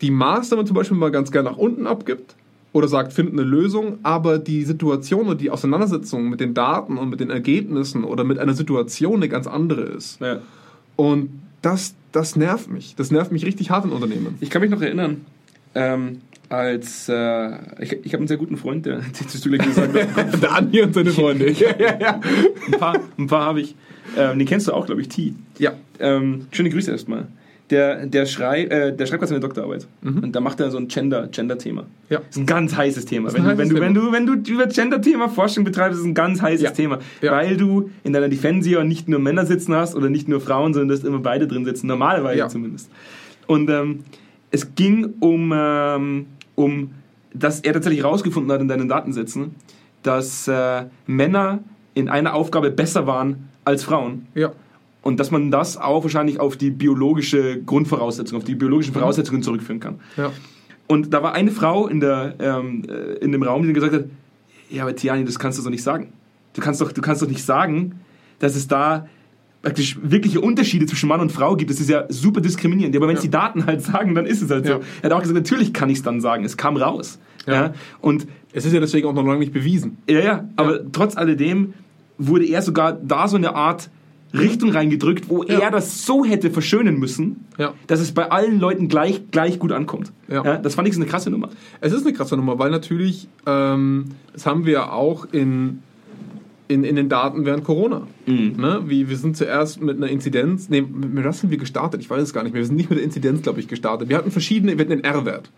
[0.00, 2.34] die Maßnahmen zum Beispiel mal ganz gerne nach unten abgibt
[2.72, 7.08] oder sagt, findet eine Lösung, aber die Situation und die Auseinandersetzung mit den Daten und
[7.08, 10.20] mit den Ergebnissen oder mit einer Situation eine ganz andere ist.
[10.20, 10.40] Ja.
[10.96, 11.30] Und
[11.62, 12.94] das, das nervt mich.
[12.96, 14.36] Das nervt mich richtig hart in Unternehmen.
[14.40, 15.24] Ich kann mich noch erinnern,
[15.74, 19.94] ähm, als äh, ich, ich habe einen sehr guten Freund, der hast du gleich gesagt,
[20.42, 21.50] Der Andi und seine Freunde.
[21.52, 22.20] ja, ja, ja.
[22.66, 23.74] ein paar, ein paar habe ich.
[24.16, 25.34] Ähm, den kennst du auch, glaube ich, T.
[25.58, 25.72] ja.
[26.00, 27.26] Ähm, schöne Grüße erstmal.
[27.70, 30.88] Der, der, schrei, äh, der schreibt gerade seine Doktorarbeit und da macht er so ein
[30.88, 31.84] Gender, Gender-Thema.
[32.08, 32.18] Ja.
[32.20, 33.30] Das ist ein ganz heißes Thema.
[33.34, 34.06] Wenn, du, wenn, heißes du, wenn, Thema.
[34.06, 36.70] du, wenn du über Gender-Thema Forschung betreibst, ist es ein ganz heißes Ja.
[36.70, 36.98] Thema.
[37.20, 37.32] Ja.
[37.32, 40.88] Weil du in deiner Defensive nicht nur Männer sitzen hast oder nicht nur Frauen, sondern
[40.88, 42.48] dass immer beide drin sitzen, normalerweise Ja.
[42.48, 42.90] zumindest.
[43.46, 44.00] Und ähm,
[44.50, 46.92] es ging um, ähm, um,
[47.34, 49.54] dass er tatsächlich herausgefunden hat in deinen Datensätzen,
[50.02, 51.58] dass äh, Männer
[51.92, 54.26] in einer Aufgabe besser waren als Frauen.
[54.34, 54.52] ja.
[55.08, 59.80] Und dass man das auch wahrscheinlich auf die biologische Grundvoraussetzung, auf die biologischen Voraussetzungen zurückführen
[59.80, 60.00] kann.
[60.16, 60.30] ja.
[60.86, 64.04] Und da war eine Frau in, der, ähm, äh, in dem Raum, die gesagt hat,
[64.70, 66.12] ja, aber Tiani, das kannst du so nicht sagen.
[66.54, 68.00] Du kannst doch, du kannst doch nicht sagen,
[68.38, 69.06] dass es da
[69.62, 71.70] praktisch wirkliche Unterschiede zwischen Mann und Frau gibt.
[71.70, 72.96] Das ist ja super diskriminierend.
[72.96, 74.76] Aber wenn es die Daten halt sagen, dann ist es halt Ja.
[74.76, 74.80] so.
[75.02, 76.44] Er hat auch gesagt, natürlich kann ich es dann sagen.
[76.44, 77.18] Es kam raus.
[77.46, 77.72] Ja.
[78.00, 79.98] Und Es ist ja deswegen auch noch lange nicht bewiesen.
[80.08, 81.74] ja, ja, aber trotz alledem
[82.16, 83.90] wurde er sogar da so eine Art
[84.34, 85.58] Richtung reingedrückt, wo Ja.
[85.60, 87.72] er das so hätte verschönen müssen, Ja.
[87.86, 90.12] dass es bei allen Leuten gleich, gleich gut ankommt.
[90.28, 90.58] Ja.
[90.58, 91.48] das fand ich so eine krasse Nummer.
[91.80, 95.80] Es ist eine krasse Nummer, weil natürlich, ähm, das haben wir ja auch in,
[96.68, 98.06] in, in den Daten während Corona.
[98.26, 98.82] Ne?
[98.86, 102.02] Wie, wir sind zuerst mit einer Inzidenz, nee, mit mit was sind wir gestartet?
[102.02, 102.60] Ich weiß es gar nicht mehr.
[102.60, 104.10] Wir sind nicht mit der Inzidenz, glaube ich, gestartet.
[104.10, 105.50] Wir hatten verschiedene, wir hatten den R-Wert.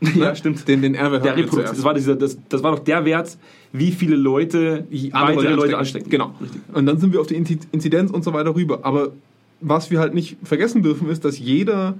[0.14, 0.66] Ja, stimmt.
[0.66, 1.74] Den, den R-Wert Der zuerst.
[1.74, 3.36] Das war, dieser, das, das war doch der Wert,
[3.72, 6.10] wie viele Leute weitere Leute anstecken.
[6.10, 6.34] Genau.
[6.72, 8.80] Und dann sind wir auf die Inzi- Inzidenz und so weiter rüber.
[8.82, 9.12] Aber
[9.60, 11.98] was wir halt nicht vergessen dürfen, ist, dass jeder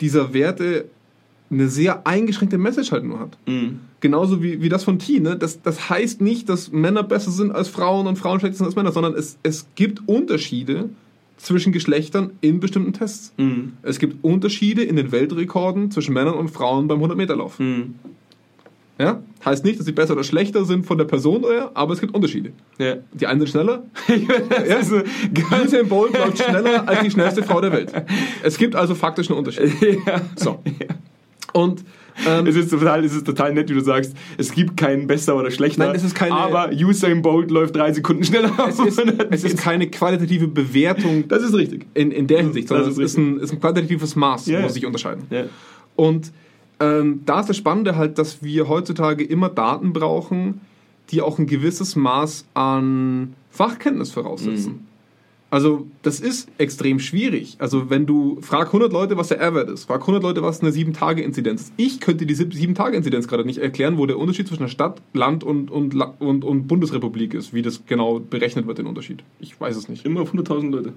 [0.00, 0.86] dieser Werte
[1.50, 3.36] eine sehr eingeschränkte Message halt nur hat.
[3.46, 3.80] Mhm.
[4.00, 5.20] Genauso wie, wie das von T.
[5.20, 5.36] Ne?
[5.36, 8.76] Das, das heißt nicht, dass Männer besser sind als Frauen und Frauen schlechter sind als
[8.76, 10.88] Männer, sondern es, es gibt Unterschiede
[11.44, 13.32] zwischen Geschlechtern in bestimmten Tests.
[13.36, 13.74] Mhm.
[13.82, 17.58] Es gibt Unterschiede in den Weltrekorden zwischen Männern und Frauen beim 100-Meter-Lauf.
[17.58, 17.96] Mhm.
[18.98, 19.22] Ja?
[19.44, 22.14] Heißt nicht, dass sie besser oder schlechter sind von der Person her, aber es gibt
[22.14, 22.52] Unterschiede.
[22.78, 22.96] Ja.
[23.12, 24.76] Die einen sind schneller, ja.
[24.76, 25.02] Also,
[25.62, 27.92] Usain Bolt läuft schneller als die schnellste Frau der Welt.
[28.42, 29.72] Es gibt also faktisch einen Unterschied.
[30.06, 30.20] ja.
[30.36, 30.60] So.
[31.52, 31.84] Und
[32.26, 35.36] ähm, Es ist, total, es ist total nett, wie du sagst, es gibt keinen besser
[35.36, 35.86] oder schlechter.
[35.86, 38.52] Nein, es ist keine- aber Usain Bolt läuft drei Sekunden schneller.
[38.68, 38.98] es, ist,
[39.30, 41.86] es ist keine qualitative Bewertung das ist richtig.
[41.94, 44.66] in, in der Hinsicht, sondern es ist ein, ist ein qualitatives Maß, ja.
[44.68, 45.24] sie sich unterscheiden.
[45.30, 45.44] Ja.
[45.96, 46.32] Und
[46.80, 50.60] ähm, da ist das Spannende halt, dass wir heutzutage immer Daten brauchen,
[51.10, 54.86] die auch ein gewisses Maß an Fachkenntnis voraussetzen.
[55.54, 57.54] Also das ist extrem schwierig.
[57.60, 60.72] Also wenn du, frag 100 Leute, was der R-Wert ist, frag 100 Leute, was eine
[60.72, 61.72] 7-Tage-Inzidenz ist.
[61.76, 65.70] Ich könnte die 7-Tage-Inzidenz gerade nicht erklären, wo der Unterschied zwischen der Stadt, Land und,
[65.70, 69.22] und, und, und Bundesrepublik ist, wie das genau berechnet wird, den Unterschied.
[69.38, 70.04] Ich weiß es nicht.
[70.04, 70.92] Immer auf 100.000 Leute.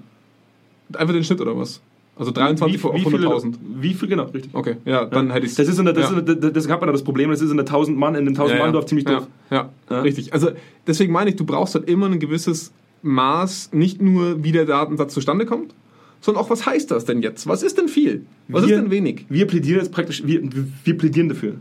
[0.92, 1.80] Einfach den Schnitt oder was?
[2.16, 3.54] Also 23 auf viele 100.000.
[3.78, 4.50] Wie viel, genau, richtig.
[4.52, 6.18] Okay, ja, dann hätte ich Das ist in der, das, ja.
[6.18, 8.16] ist in der, das hat man da das Problem, das ist in der 1000 Mann,
[8.16, 9.28] in dem 1000 Mann Dorf ziemlich ja, doof.
[9.52, 10.00] Ja, Ja.
[10.00, 10.32] richtig.
[10.32, 10.50] Also
[10.84, 15.14] deswegen meine ich, du brauchst halt immer ein gewisses Maß, nicht nur wie der Datensatz
[15.14, 15.74] zustande kommt,
[16.20, 17.46] sondern auch was heißt das denn jetzt?
[17.46, 18.26] Was ist denn viel?
[18.48, 19.24] Was Wir- ist denn wenig?
[19.28, 20.40] Wir plädieren jetzt praktisch, wir,
[20.84, 21.54] wir plädieren dafür,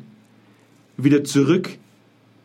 [0.97, 1.69] wieder zurück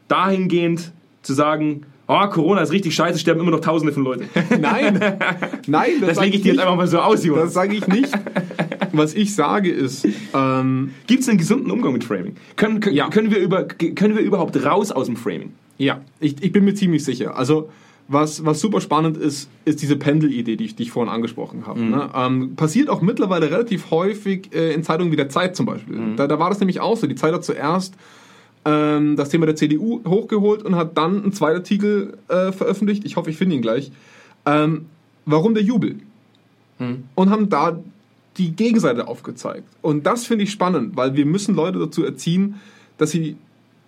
[0.09, 4.29] dahingehend zu sagen, oh, Corona ist richtig scheiße, sterben immer noch Tausende von Leuten.
[4.61, 5.01] Nein,
[5.67, 7.53] nein, Das sag lege ich dir jetzt einfach mal so aus, Das Jonas.
[7.55, 8.13] sage ich nicht.
[8.93, 12.37] Was ich sage ist, ähm, Gibt es einen gesunden Umgang mit Framing?
[12.57, 13.09] Können, können, Ja.
[13.09, 15.53] können, wir über, können wir überhaupt raus aus dem Framing?
[15.79, 17.37] Ja, ich, ich bin mir ziemlich sicher.
[17.39, 17.71] Also,
[18.13, 21.81] was, was super spannend ist, ist diese Pendelidee, die ich, die ich vorhin angesprochen habe.
[21.81, 22.11] Ne?
[22.15, 26.17] Ähm, passiert auch mittlerweile relativ häufig äh, in Zeitungen wie der Zeit zum Beispiel.
[26.17, 27.07] Da, da war das nämlich auch so.
[27.07, 27.95] Die Zeit hat zuerst
[28.65, 33.05] ähm, das Thema der CDU hochgeholt und hat dann einen zweiten Artikel äh, veröffentlicht.
[33.05, 33.91] Ich hoffe, ich finde ihn gleich.
[34.47, 34.87] Ähm,
[35.25, 35.97] warum der Jubel?
[37.15, 37.79] Und haben da
[38.39, 39.69] die Gegenseite aufgezeigt.
[39.83, 42.61] Und das finde ich spannend, weil wir müssen Leute dazu erziehen,
[42.99, 43.37] dass sie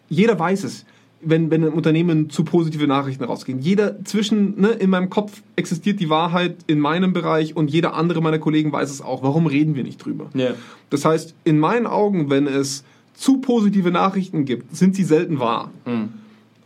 [0.09, 0.85] jeder weiß es,
[1.27, 3.61] wenn, wenn im Unternehmen zu positive Nachrichten rausgehen.
[3.61, 8.21] Jeder zwischen, ne, in meinem Kopf existiert die Wahrheit in meinem Bereich und jeder andere
[8.21, 9.23] meiner Kollegen weiß es auch.
[9.23, 10.31] Warum reden wir nicht drüber?
[10.35, 10.55] Ja.
[10.91, 12.85] Das heißt, in meinen Augen, wenn es
[13.15, 15.71] zu positive Nachrichten gibt, sind sie selten wahr.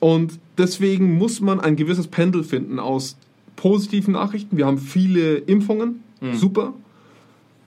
[0.01, 3.17] Und deswegen muss man ein gewisses Pendel finden aus
[3.57, 4.57] positiven Nachrichten.
[4.57, 6.75] Wir haben viele Impfungen, super.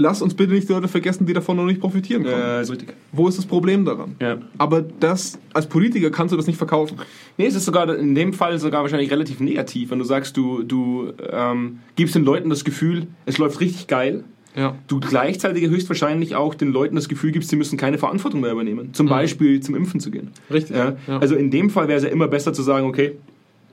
[0.01, 2.39] Lass uns bitte nicht die Leute vergessen, die davon noch nicht profitieren können.
[2.39, 2.93] Ja, ist richtig.
[3.11, 4.15] Wo ist das Problem daran?
[4.19, 4.39] Ja.
[4.57, 6.97] Aber das, als Politiker kannst du das nicht verkaufen.
[7.37, 10.63] Nee, es ist sogar in dem Fall sogar wahrscheinlich relativ negativ, wenn du sagst, du,
[10.63, 14.23] du ähm, gibst den Leuten das Gefühl, es läuft richtig geil.
[14.55, 14.75] Ja.
[14.87, 18.93] Du gleichzeitig höchstwahrscheinlich auch den Leuten das Gefühl gibst, sie müssen keine Verantwortung mehr übernehmen.
[18.93, 20.31] Zum Beispiel zum Impfen zu gehen.
[20.51, 20.75] Richtig.
[20.75, 20.95] Ja.
[21.19, 23.13] Also in dem Fall wäre es ja immer besser zu sagen, okay,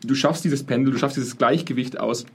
[0.05, 2.27] du schaffst dieses Pendel, du schaffst dieses Gleichgewicht aus.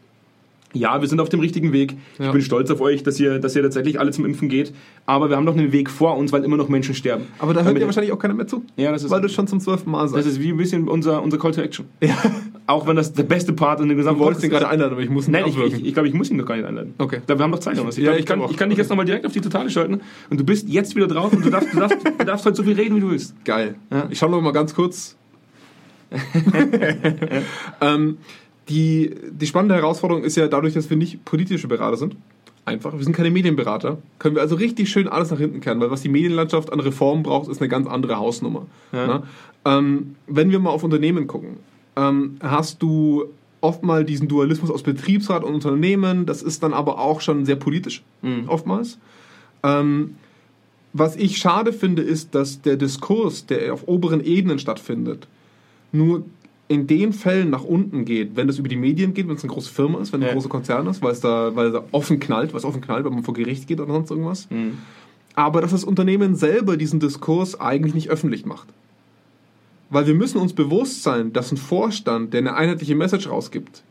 [0.74, 1.96] Ja, wir sind auf dem richtigen Weg.
[2.18, 2.26] Ja.
[2.28, 4.74] Ich bin stolz auf euch, dass ihr, dass ihr tatsächlich alle zum Impfen geht.
[5.06, 7.26] Aber wir haben noch einen Weg vor uns, weil immer noch Menschen sterben.
[7.40, 8.64] Aber da hört Damit- ja wahrscheinlich auch keiner mehr zu.
[8.76, 10.28] Ja, das ist- Weil du schon zum zwölften Mal Das sagst.
[10.28, 11.86] ist wie ein bisschen unser, unser Call to Action.
[12.66, 15.02] Auch wenn das der beste Part in dem gesamten Du wolltest ihn gerade einladen, aber
[15.02, 16.94] ich muss ihn Nein, ich, ich, ich glaube, ich muss ihn noch gar nicht einladen.
[16.98, 17.20] Okay.
[17.28, 17.98] Da, wir haben noch Zeit, Jonas.
[17.98, 20.00] Ich, Ja, glaub, ich kann, ich kann dich jetzt nochmal direkt auf die Totale schalten
[20.30, 22.64] und du bist jetzt wieder drauf und du darfst, du darfst, du darfst heute so
[22.64, 23.36] viel reden, wie du willst.
[23.46, 23.76] Geil.
[23.92, 24.08] Ja.
[24.10, 25.18] Ich schaue noch mal ganz kurz.
[27.82, 28.18] ähm,
[28.70, 32.16] die, die spannende Herausforderung ist ja dadurch, dass wir nicht politische Berater sind.
[32.66, 32.94] Einfach.
[32.94, 33.98] Wir sind keine Medienberater.
[34.20, 37.22] Können wir also richtig schön alles nach hinten kehren, weil was die Medienlandschaft an Reformen
[37.24, 38.66] braucht, ist eine ganz andere Hausnummer.
[38.94, 39.24] Ja.
[39.66, 41.58] Ähm, wenn wir mal auf Unternehmen gucken,
[41.98, 43.26] ähm, hast du
[43.60, 46.26] oft mal diesen Dualismus aus Betriebsrat und Unternehmen.
[46.26, 48.04] Das ist dann aber auch schon sehr politisch,
[48.48, 48.98] oftmals.
[49.64, 50.16] Ähm,
[50.92, 55.28] was ich schade finde, ist, dass der Diskurs, der auf oberen Ebenen stattfindet,
[55.92, 56.24] nur
[56.74, 59.54] in den Fällen nach unten geht, wenn es über die Medien geht, wenn es eine
[59.54, 60.32] große Firma ist, wenn es Ja.
[60.32, 62.82] ein großer Konzern ist, weil es da, weil es da offen knallt, weil es offen
[62.82, 64.48] knallt, wenn man vor Gericht geht oder sonst irgendwas.
[65.36, 68.68] Aber dass das Unternehmen selber diesen Diskurs eigentlich nicht öffentlich macht.
[69.90, 73.84] Weil wir müssen uns bewusst sein, dass ein Vorstand, der eine einheitliche Message rausgibt,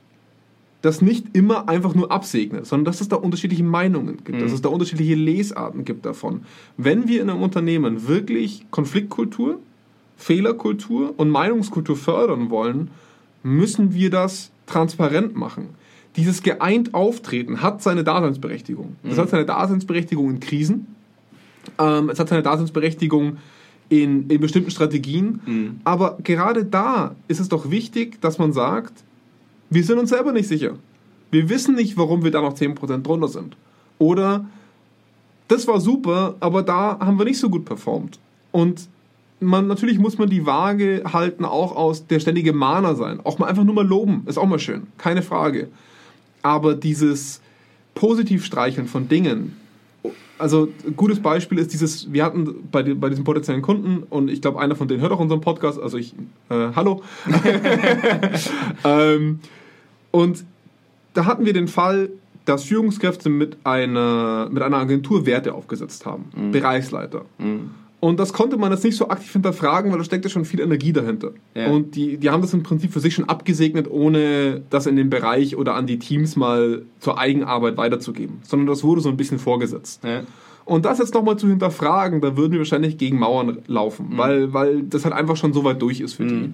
[0.83, 4.61] das nicht immer einfach nur absegnet, sondern dass es da unterschiedliche Meinungen gibt, dass es
[4.62, 6.42] da unterschiedliche Lesarten gibt davon.
[6.77, 9.61] Wenn wir in einem Unternehmen wirklich Konfliktkultur,
[10.16, 12.90] Fehlerkultur und Meinungskultur fördern wollen,
[13.42, 15.70] müssen wir das transparent machen.
[16.16, 18.96] Dieses geeint Auftreten hat seine Daseinsberechtigung.
[19.03, 20.87] Es hat seine Daseinsberechtigung in Krisen.
[21.79, 23.38] Ähm, es hat seine Daseinsberechtigung
[23.88, 25.40] in, in bestimmten Strategien.
[25.46, 25.81] Mhm.
[25.85, 28.92] Aber gerade da ist es doch wichtig, dass man sagt,
[29.70, 30.75] wir sind uns selber nicht sicher.
[31.31, 33.57] Wir wissen nicht, warum wir da noch 10% drunter sind.
[33.98, 34.46] Oder
[35.48, 38.18] das war super, aber da haben wir nicht so gut performt.
[38.51, 38.88] Und
[39.43, 43.21] man, natürlich muss man die Waage halten, auch aus der ständige Mahner sein.
[43.25, 45.69] Auch mal einfach nur mal loben, ist auch mal schön, keine Frage.
[46.43, 47.41] Aber dieses
[47.95, 49.57] positiv streicheln von Dingen,
[50.39, 54.43] also ein gutes Beispiel ist dieses, wir hatten bei, bei diesem potenziellen Kunden und ich
[54.43, 56.15] glaube, einer von denen hört auch unseren Podcast, also ich,
[56.49, 57.03] äh, hallo.
[58.85, 59.39] ähm,
[60.11, 60.45] und
[61.15, 62.11] da hatten wir den Fall,
[62.45, 67.25] dass Führungskräfte mit einer, mit einer Agentur Werte aufgesetzt haben, Bereichsleiter.
[68.05, 70.93] Und das konnte man jetzt nicht so aktiv hinterfragen, weil da steckte schon viel Energie
[70.93, 71.31] dahinter.
[71.55, 71.71] Ja.
[71.71, 75.09] Und die, die haben das im Prinzip für sich schon abgesegnet, ohne das in den
[75.09, 78.41] Bereich oder an die Teams mal zur Eigenarbeit weiterzugeben.
[78.43, 80.03] Sondern das wurde so ein bisschen vorgesetzt.
[80.03, 80.23] Ja.
[80.65, 84.83] Und das jetzt nochmal zu hinterfragen, da würden wir wahrscheinlich gegen Mauern laufen, weil, weil
[84.83, 86.53] das halt einfach schon so weit durch ist für die.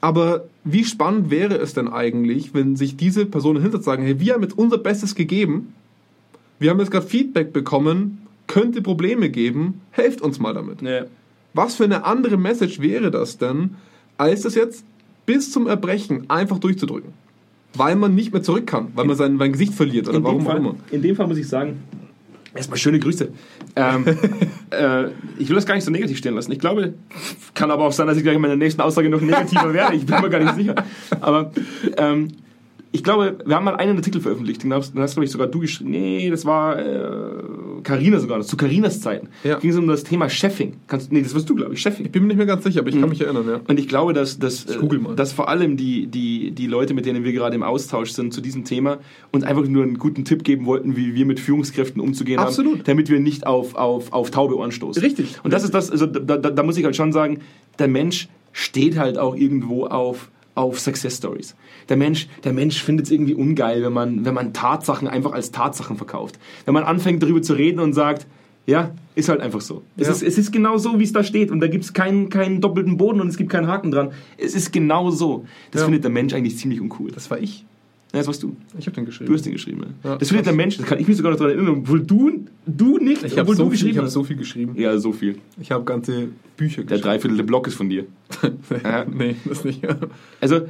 [0.00, 4.32] Aber wie spannend wäre es denn eigentlich, wenn sich diese Personen hinter sagen, hey, wir
[4.32, 5.74] haben jetzt unser Bestes gegeben,
[6.58, 8.25] wir haben jetzt gerade Feedback bekommen,
[8.56, 10.80] könnte Probleme geben, helft uns mal damit.
[10.80, 11.04] Ja.
[11.52, 13.74] Was für eine andere Message wäre das denn,
[14.16, 14.82] als das jetzt
[15.26, 17.12] bis zum Erbrechen einfach durchzudrücken?
[17.74, 20.46] Weil man nicht mehr zurück kann, weil man sein, sein Gesicht verliert oder in, warum
[20.46, 20.74] auch immer.
[20.90, 21.82] in dem Fall muss ich sagen,
[22.54, 23.28] erstmal schöne Grüße.
[23.76, 24.06] Ähm,
[24.70, 26.50] äh, ich will das gar nicht so negativ stehen lassen.
[26.50, 26.94] Ich glaube,
[27.52, 29.96] kann aber auch sein, dass ich gleich in meiner nächsten Aussage noch negativer werde.
[29.96, 30.76] Ich bin mir gar nicht sicher.
[31.20, 31.52] Aber
[31.98, 32.28] ähm,
[32.96, 35.46] ich glaube, wir haben mal einen Artikel veröffentlicht, den hast, den hast glaube ich, sogar
[35.46, 35.90] du geschrieben.
[35.90, 36.76] Nee, das war
[37.82, 39.28] Karina sogar, das zu Karinas Zeiten.
[39.44, 39.58] Ja.
[39.58, 40.74] Ging es um das Thema Chefing.
[40.86, 42.06] Kannst, nee, das warst du, glaube ich, Chefing.
[42.06, 43.60] Ich bin mir nicht mehr ganz sicher, aber ich kann mich erinnern, ja.
[43.68, 44.66] Und ich glaube, dass, dass,
[45.14, 48.40] dass vor allem die, die, die Leute, mit denen wir gerade im Austausch sind zu
[48.40, 48.98] diesem Thema,
[49.30, 52.78] uns einfach nur einen guten Tipp geben wollten, wie wir mit Führungskräften umzugehen Absolut.
[52.78, 55.02] haben, damit wir nicht auf, auf, auf taube Ohren stoßen.
[55.02, 55.36] Richtig.
[55.42, 57.40] Und das ist das, also da, da, da muss ich halt schon sagen,
[57.78, 61.54] der Mensch steht halt auch irgendwo auf, auf Success Stories.
[61.88, 65.52] Der Mensch, der Mensch findet es irgendwie ungeil, wenn man, wenn man Tatsachen einfach als
[65.52, 66.38] Tatsachen verkauft.
[66.64, 68.26] Wenn man anfängt darüber zu reden und sagt,
[68.66, 69.82] ja, ist halt einfach so.
[69.96, 70.12] Es, Ja.
[70.14, 71.52] ist, es ist genau so, wie es da steht.
[71.52, 74.10] Und da gibt es keinen, keinen doppelten Boden und es gibt keinen Haken dran.
[74.38, 75.44] Es ist genau so.
[75.70, 75.86] Das Ja.
[75.86, 77.12] findet der Mensch eigentlich ziemlich uncool.
[77.12, 77.64] Das war ich.
[78.12, 78.56] Ja, das warst du.
[78.78, 79.28] Ich habe den geschrieben.
[79.28, 79.80] Du hast den geschrieben.
[80.04, 80.10] Ja.
[80.12, 80.52] Ja, das findet krass.
[80.54, 83.32] der Mensch, das kann ich mich sogar noch daran erinnern, obwohl du, du nicht, Ich
[83.32, 84.12] habe obwohl so, du viel- ich geschrieben hab hast.
[84.12, 84.72] so viel geschrieben.
[84.76, 85.36] ja, so viel.
[85.60, 87.02] Ich habe ganze Bücher Der geschrieben.
[87.02, 88.04] dreiviertel Block ist von dir.
[89.12, 89.82] Nee, das nicht.
[90.40, 90.60] Also,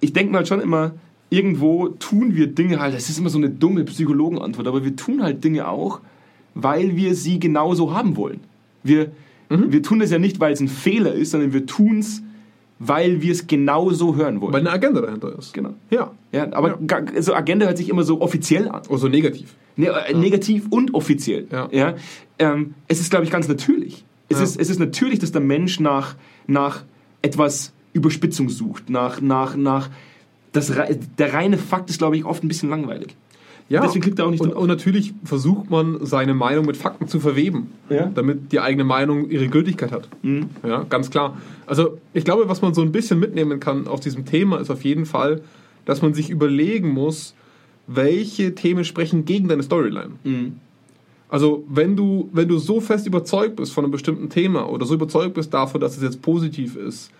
[0.00, 0.94] ich denke mal schon immer,
[1.30, 5.22] irgendwo tun wir Dinge halt, das ist immer so eine dumme Psychologenantwort, aber wir tun
[5.22, 6.00] halt Dinge auch,
[6.54, 8.40] weil wir sie genauso haben wollen.
[8.82, 9.10] Wir,
[9.48, 9.70] Mhm.
[9.72, 12.22] wir tun es ja nicht, weil es ein Fehler ist, sondern wir tun es,
[12.78, 14.52] weil wir es genauso hören wollen.
[14.52, 15.52] Weil eine Agenda dahinter ist.
[15.54, 15.74] genau.
[15.90, 16.10] Ja.
[16.32, 16.96] Ja, aber Ja.
[17.14, 18.82] also Agenda hört sich immer so offiziell an.
[18.88, 19.54] Oh, so negativ.
[19.76, 21.46] Ne, äh, Negativ und offiziell.
[21.50, 21.94] Ja.
[22.38, 24.04] Ähm, es ist, glaube ich, ganz natürlich.
[24.28, 24.44] Es, Ja.
[24.44, 26.82] ist, es ist natürlich, dass der Mensch nach, nach
[27.22, 28.90] etwas Überspitzung sucht.
[28.90, 29.88] Nach, nach, nach
[30.52, 30.72] das,
[31.18, 33.14] der reine Fakt ist, glaube ich, oft ein bisschen langweilig.
[33.68, 33.80] Ja.
[33.80, 34.62] Deswegen klickt er auch nicht und, drauf.
[34.62, 38.06] und natürlich versucht man, seine Meinung mit Fakten zu verweben, Ja.
[38.14, 40.08] damit die eigene Meinung ihre Gültigkeit hat.
[40.22, 40.50] Mhm.
[40.64, 41.36] Ja, ganz klar.
[41.66, 44.84] Also ich glaube, was man so ein bisschen mitnehmen kann aus diesem Thema, ist auf
[44.84, 45.40] jeden Fall,
[45.84, 47.34] dass man sich überlegen muss,
[47.88, 50.10] welche Themen sprechen gegen deine Storyline.
[50.22, 50.56] Mhm.
[51.28, 54.94] Also wenn du, wenn du so fest überzeugt bist von einem bestimmten Thema oder so
[54.94, 57.10] überzeugt bist davon, dass es jetzt positiv ist,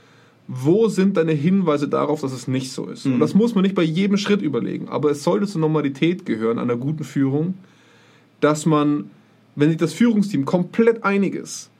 [0.48, 3.06] wo sind deine Hinweise darauf, dass es nicht so ist?
[3.06, 6.58] Und das muss man nicht bei jedem Schritt überlegen, aber es sollte zur Normalität gehören
[6.58, 7.54] einer guten Führung,
[8.40, 9.10] dass man,
[9.56, 11.70] wenn sich das Führungsteam komplett einig ist,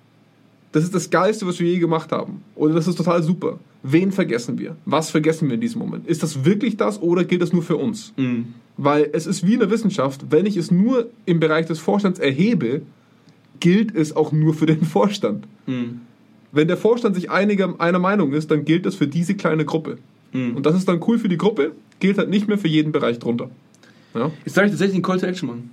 [0.72, 2.42] das ist das Geilste, was wir je gemacht haben.
[2.55, 3.59] Oder das ist total super.
[3.83, 4.76] Wen vergessen wir?
[4.85, 6.07] Was vergessen wir in diesem Moment?
[6.07, 8.12] Ist das wirklich das oder gilt das nur für uns?
[8.16, 8.55] Mhm.
[8.76, 12.18] Weil es ist wie in der Wissenschaft, wenn ich es nur im Bereich des Vorstands
[12.18, 12.83] erhebe,
[13.61, 15.46] gilt es auch nur für den Vorstand.
[15.66, 16.00] Mhm.
[16.56, 19.98] Wenn der Vorstand sich einiger, einer Meinung ist, dann gilt das für diese kleine Gruppe.
[20.32, 20.56] Mhm.
[20.56, 23.18] Und das ist dann cool für die Gruppe, gilt halt nicht mehr für jeden Bereich
[23.18, 23.50] drunter.
[24.14, 24.30] Ja?
[24.44, 25.70] Jetzt darf ich tatsächlich einen Call to Action machen.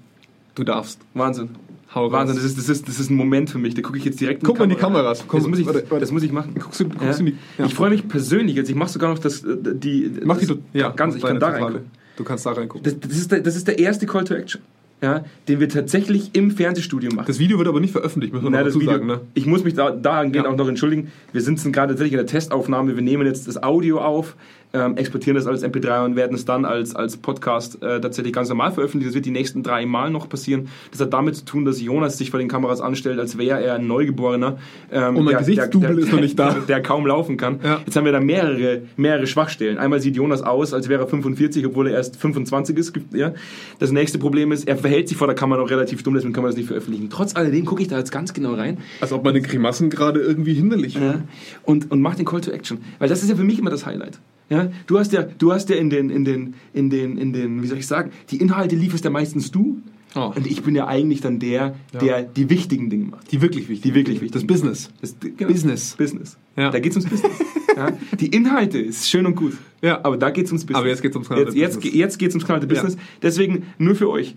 [0.55, 0.99] Du darfst.
[1.13, 1.49] Wahnsinn.
[1.95, 2.11] Hau.
[2.11, 3.75] Wahnsinn, das ist, das, ist, das ist ein Moment für mich.
[3.75, 5.23] Da gucke ich jetzt direkt Guck mal in die Kameras.
[5.27, 5.99] Komm, das, muss ich, warte, warte.
[5.99, 6.55] das muss ich machen.
[6.59, 7.25] Guckst du, guckst Ja.
[7.25, 7.65] die, ja.
[7.65, 8.69] Ich freue mich persönlich jetzt.
[8.69, 10.11] Ich mache sogar noch das, äh, die.
[10.23, 11.15] Mach die das, du, ja, ganz.
[11.15, 11.91] Ich kann da reingucken.
[12.17, 12.83] Du kannst da reingucken.
[12.83, 14.61] Das, das, ist der, das ist der erste Call to Action,
[15.03, 17.27] ja, den wir tatsächlich im Fernsehstudio machen.
[17.27, 19.05] Das Video wird aber nicht veröffentlicht, müssen wir Na, noch das dazu Video, sagen.
[19.05, 19.21] Ne?
[19.33, 20.51] Ich muss mich da, dahingehend Ja.
[20.51, 21.11] auch noch entschuldigen.
[21.33, 22.95] Wir sind gerade tatsächlich in der Testaufnahme.
[22.95, 24.35] Wir nehmen jetzt das Audio auf.
[24.73, 28.49] Ähm, exportieren das als MP3 und werden es dann als, als Podcast äh, tatsächlich ganz
[28.49, 29.09] normal veröffentlichen.
[29.09, 30.69] Das wird die nächsten drei Mal noch passieren.
[30.91, 33.75] Das hat damit zu tun, dass Jonas sich vor den Kameras anstellt, als wäre er
[33.75, 34.57] ein Neugeborener.
[34.91, 36.53] Ähm, Und mein Gesichtsdouble ist noch nicht da.
[36.53, 37.59] Der, der kaum laufen kann.
[37.63, 37.81] Ja.
[37.85, 39.77] Jetzt haben wir da mehrere, mehrere Schwachstellen.
[39.77, 42.93] Einmal sieht Jonas aus, als wäre er 45, obwohl er erst 25 ist.
[43.13, 43.33] Ja.
[43.77, 46.43] Das nächste Problem ist, er verhält sich vor der Kamera noch relativ dumm, deswegen kann
[46.43, 47.09] man das nicht veröffentlichen.
[47.11, 50.53] Trotz alledem gucke ich da jetzt ganz genau rein Als ob meine Grimassen gerade irgendwie
[50.55, 51.03] hinderlich wären.
[51.03, 51.21] ja,
[51.63, 52.79] und, und mach den Call to Action.
[52.97, 54.19] Weil das ist ja für mich immer das Highlight.
[54.49, 57.63] Ja, du hast ja, du hast ja in den, in den, in den, in den,
[57.63, 59.81] wie soll ich sagen, die Inhalte lieferst ja meistens du.
[60.15, 60.31] Oh.
[60.35, 63.31] Und ich bin ja eigentlich dann der, der die wichtigen Dinge macht.
[63.31, 63.81] Die wirklich wichtig.
[63.81, 64.47] Die wirklich wichtigen.
[64.47, 64.91] Das Business.
[65.01, 65.51] Das, genau.
[65.51, 65.95] Business.
[65.97, 66.37] Business.
[66.55, 66.69] Ja.
[66.69, 67.31] Da geht's ums Business.
[67.75, 67.91] ja.
[68.19, 69.53] Die Inhalte ist schön und gut.
[69.81, 70.03] Ja.
[70.03, 70.77] Aber da geht's ums Business.
[70.77, 71.93] Aber jetzt geht's ums jetzt, Business.
[71.95, 72.95] jetzt geht's ums knallharte Business.
[73.23, 74.35] Deswegen nur für euch.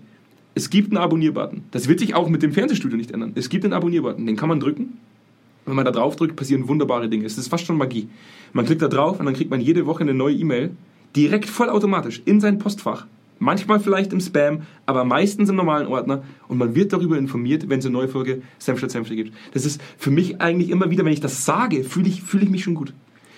[0.55, 1.65] Es gibt einen Abonnier-Button.
[1.69, 3.33] Das wird sich auch mit dem Fernsehstudio nicht ändern.
[3.35, 4.25] Es gibt einen Abonnier-Button.
[4.25, 4.97] Den kann man drücken.
[5.67, 7.25] Wenn man da drauf drückt, passieren wunderbare Dinge.
[7.25, 8.07] Es ist fast schon Magie.
[8.53, 10.71] Man klickt da drauf und dann kriegt man jede Woche eine neue E-Mail.
[11.15, 13.05] Direkt vollautomatisch in sein Postfach.
[13.39, 16.23] Manchmal vielleicht im Spam, aber meistens im normalen Ordner.
[16.47, 19.33] Und man wird darüber informiert, wenn es eine neue Folge Senf statt Senfte gibt.
[19.53, 22.49] Das ist für mich eigentlich immer wieder, wenn ich das sage, fühle ich, fühle ich
[22.49, 22.93] mich schon gut.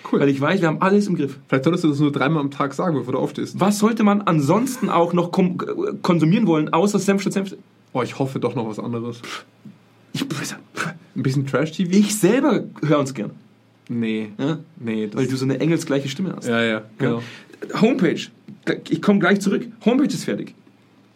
[0.10, 0.22] Cool.
[0.22, 1.38] Weil ich weiß, wir haben alles im Griff.
[1.48, 3.60] Vielleicht solltest du das nur dreimal am Tag sagen, bevor du aufstehst.
[3.60, 7.58] Was sollte man ansonsten auch noch kom- konsumieren wollen, außer Senf statt Senfte?
[7.92, 9.22] Oh, ich hoffe doch noch was anderes.
[10.20, 10.54] Ich,
[11.16, 11.92] Ein bisschen Trash-TV?
[11.92, 13.32] ich selber höre uns gern.
[13.90, 14.30] Nee.
[14.38, 14.60] Ja?
[14.78, 16.48] Nee, das Weil du so eine engelsgleiche Stimme hast.
[16.48, 17.22] Ja, ja, genau.
[17.72, 17.82] Ja.
[17.82, 18.22] Homepage.
[18.90, 19.68] Ich komme gleich zurück.
[19.84, 20.54] Homepage ist fertig.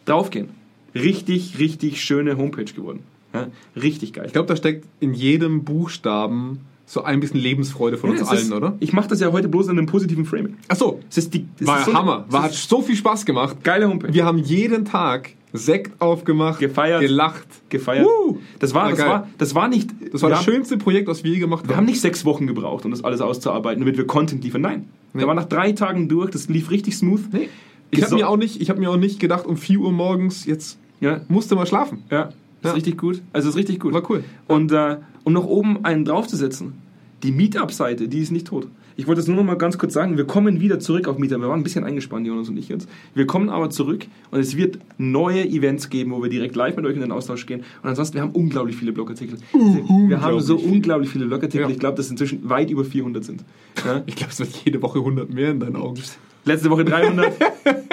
[0.06, 0.50] Draufgehen.
[0.96, 3.00] Richtig, richtig schöne Homepage geworden.
[3.34, 3.48] Ja?
[3.76, 4.26] Richtig geil.
[4.28, 8.42] Ich glaube, da steckt in jedem Buchstaben so ein bisschen Lebensfreude von Ja, uns allen,
[8.42, 8.76] ist, oder?
[8.80, 10.58] Ich mache das ja heute bloß in einem positiven Framing.
[10.68, 11.00] Ach so.
[11.10, 12.26] Es ist die, es War ist so, Hammer.
[12.30, 13.64] War, hat so viel Spaß gemacht.
[13.64, 14.14] geile Homepage.
[14.14, 17.02] Wir haben jeden Tag Sekt aufgemacht, Gefeiert.
[17.02, 17.48] gelacht.
[17.70, 18.06] gefeiert.
[18.08, 18.40] Woo!
[18.60, 19.08] Das war, War das geil.
[19.10, 19.90] war, das war nicht.
[20.12, 22.48] Das war das haben- schönste Projekt, was wir je gemacht Wir haben nicht sechs Wochen
[22.48, 24.62] gebraucht, um das alles auszuarbeiten, damit wir Content liefern.
[24.62, 24.90] Nein.
[25.14, 25.20] Nee.
[25.20, 27.22] Der war nach drei Tagen durch, das lief richtig smooth.
[27.32, 27.50] Nee.
[27.92, 30.46] Ich habe mir, auch nicht- ich hab mir auch nicht gedacht, um 4 Uhr morgens,
[30.46, 32.04] jetzt Ja, musste mal schlafen.
[32.10, 32.26] ja.
[32.26, 32.70] Das Ja.
[32.70, 33.22] ist richtig gut.
[33.34, 33.94] Also ist richtig gut.
[33.94, 34.24] War cool.
[34.48, 36.74] Und äh, um noch oben einen draufzusetzen,
[37.22, 38.68] die Meetup-Seite, die ist nicht tot.
[38.96, 41.42] Ich wollte es nur noch mal ganz kurz sagen, wir kommen wieder zurück auf Meetup.
[41.42, 42.88] Wir waren ein bisschen eingespannt, Jonas und ich jetzt.
[43.14, 46.86] Wir kommen aber zurück und es wird neue Events geben, wo wir direkt live mit
[46.86, 47.62] euch in den Austausch gehen.
[47.82, 49.38] Und ansonsten, wir haben unglaublich viele Blogartikel.
[49.54, 51.68] wir haben so unglaublich viele Blogartikel.
[51.68, 51.72] Ja.
[51.72, 53.44] Ich glaube, dass inzwischen weit über 400 sind.
[53.86, 54.02] Ja?
[54.06, 56.00] Ich glaube, es wird jede Woche 100 mehr in deinen Augen.
[56.46, 57.34] Letzte Woche 300,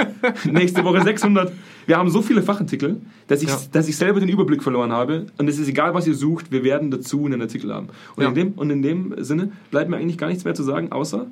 [0.52, 1.52] nächste Woche 600.
[1.86, 3.58] Wir haben so viele Fachartikel, dass ich, Ja.
[3.72, 5.26] dass ich selber den Überblick verloren habe.
[5.38, 7.88] Und es ist egal, was ihr sucht, wir werden dazu einen Artikel haben.
[8.16, 8.28] Und, Ja.
[8.28, 11.26] in, dem, und in dem Sinne bleibt mir eigentlich gar nichts mehr zu sagen, außer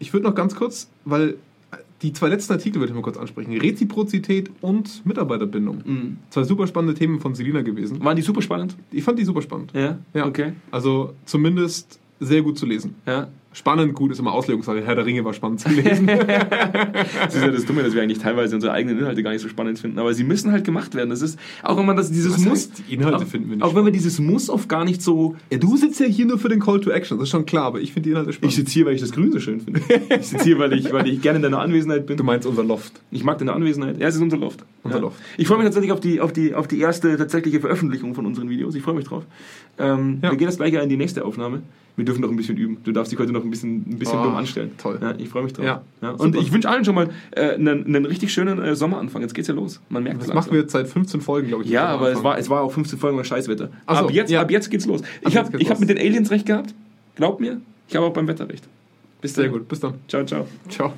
[0.00, 1.36] Ich würde noch ganz kurz, weil
[2.02, 3.56] die zwei letzten Artikel würde ich mal kurz ansprechen.
[3.56, 5.78] Reziprozität und Mitarbeiterbindung.
[5.84, 6.16] Mhm.
[6.30, 8.04] Zwei super spannende Themen von Selina gewesen.
[8.04, 8.76] waren die super spannend?
[8.90, 9.70] Ich fand die super spannend.
[9.72, 10.26] Ja, Ja.
[10.26, 10.52] okay.
[10.72, 12.96] Also zumindest sehr gut zu lesen.
[13.06, 13.28] Ja.
[13.54, 14.82] Spannend, gut ist immer Auslegungssache.
[14.84, 16.06] Herr der Ringe war spannend zu lesen.
[17.24, 19.48] Das ist ja das Dumme, dass wir eigentlich teilweise unsere eigenen Inhalte gar nicht so
[19.48, 19.98] spannend finden.
[19.98, 21.10] Aber sie müssen halt gemacht werden.
[21.10, 22.52] Das ist, auch wenn man das, dieses Was Muss.
[22.52, 25.00] heißt, die Inhalte auch, finden wir nicht Auch wenn wir dieses Muss oft gar nicht
[25.02, 25.36] so.
[25.50, 27.64] ja, du sitzt ja hier nur für den Call to Action, das ist schon klar,
[27.64, 28.54] aber ich finde die Inhalte Ich spannend.
[28.54, 29.80] sitze hier, weil ich das Grün so schön finde.
[30.20, 32.16] Ich sitze hier, weil ich, weil ich gerne in deiner Anwesenheit bin.
[32.16, 32.92] du meinst unser Loft.
[33.10, 33.98] Ich mag deine Anwesenheit.
[34.00, 34.64] Ja, es ist unser Loft.
[34.82, 35.02] Unser ja.
[35.02, 35.16] Loft.
[35.38, 38.48] Ich freue mich tatsächlich auf die, auf, die, auf die erste tatsächliche Veröffentlichung von unseren
[38.50, 38.74] Videos.
[38.74, 39.24] Ich freue mich drauf.
[39.78, 40.30] Ähm, Ja.
[40.30, 41.62] Wir gehen jetzt gleich in die nächste Aufnahme.
[41.96, 42.78] Wir dürfen noch ein bisschen üben.
[42.82, 44.72] Du darfst dich heute noch ein bisschen, ein bisschen Oh, dumm anstellen.
[44.78, 44.98] toll.
[45.00, 45.64] Ja, ich freue mich drauf.
[45.64, 46.38] Ja, Und super.
[46.38, 49.22] ich wünsche allen schon mal äh, einen, einen richtig schönen äh, Sommeranfang.
[49.22, 49.80] Jetzt geht's ja los.
[49.88, 51.70] Man merkt Das es machen wir jetzt seit 15 Folgen, glaube ich.
[51.70, 53.68] Ja, aber es war, es war auch 15 Folgen lang Scheißwetter.
[53.68, 54.40] So, ab, jetzt, ja.
[54.40, 55.02] ab jetzt geht's los.
[55.26, 56.74] ich habe hab mit den Aliens recht gehabt.
[57.14, 58.64] Glaubt mir, ich habe auch beim Wetter recht.
[59.20, 59.52] Bis Sehr dann.
[59.52, 59.94] gut, bis dann.
[60.08, 60.46] Ciao, ciao.
[60.68, 60.92] Ciao.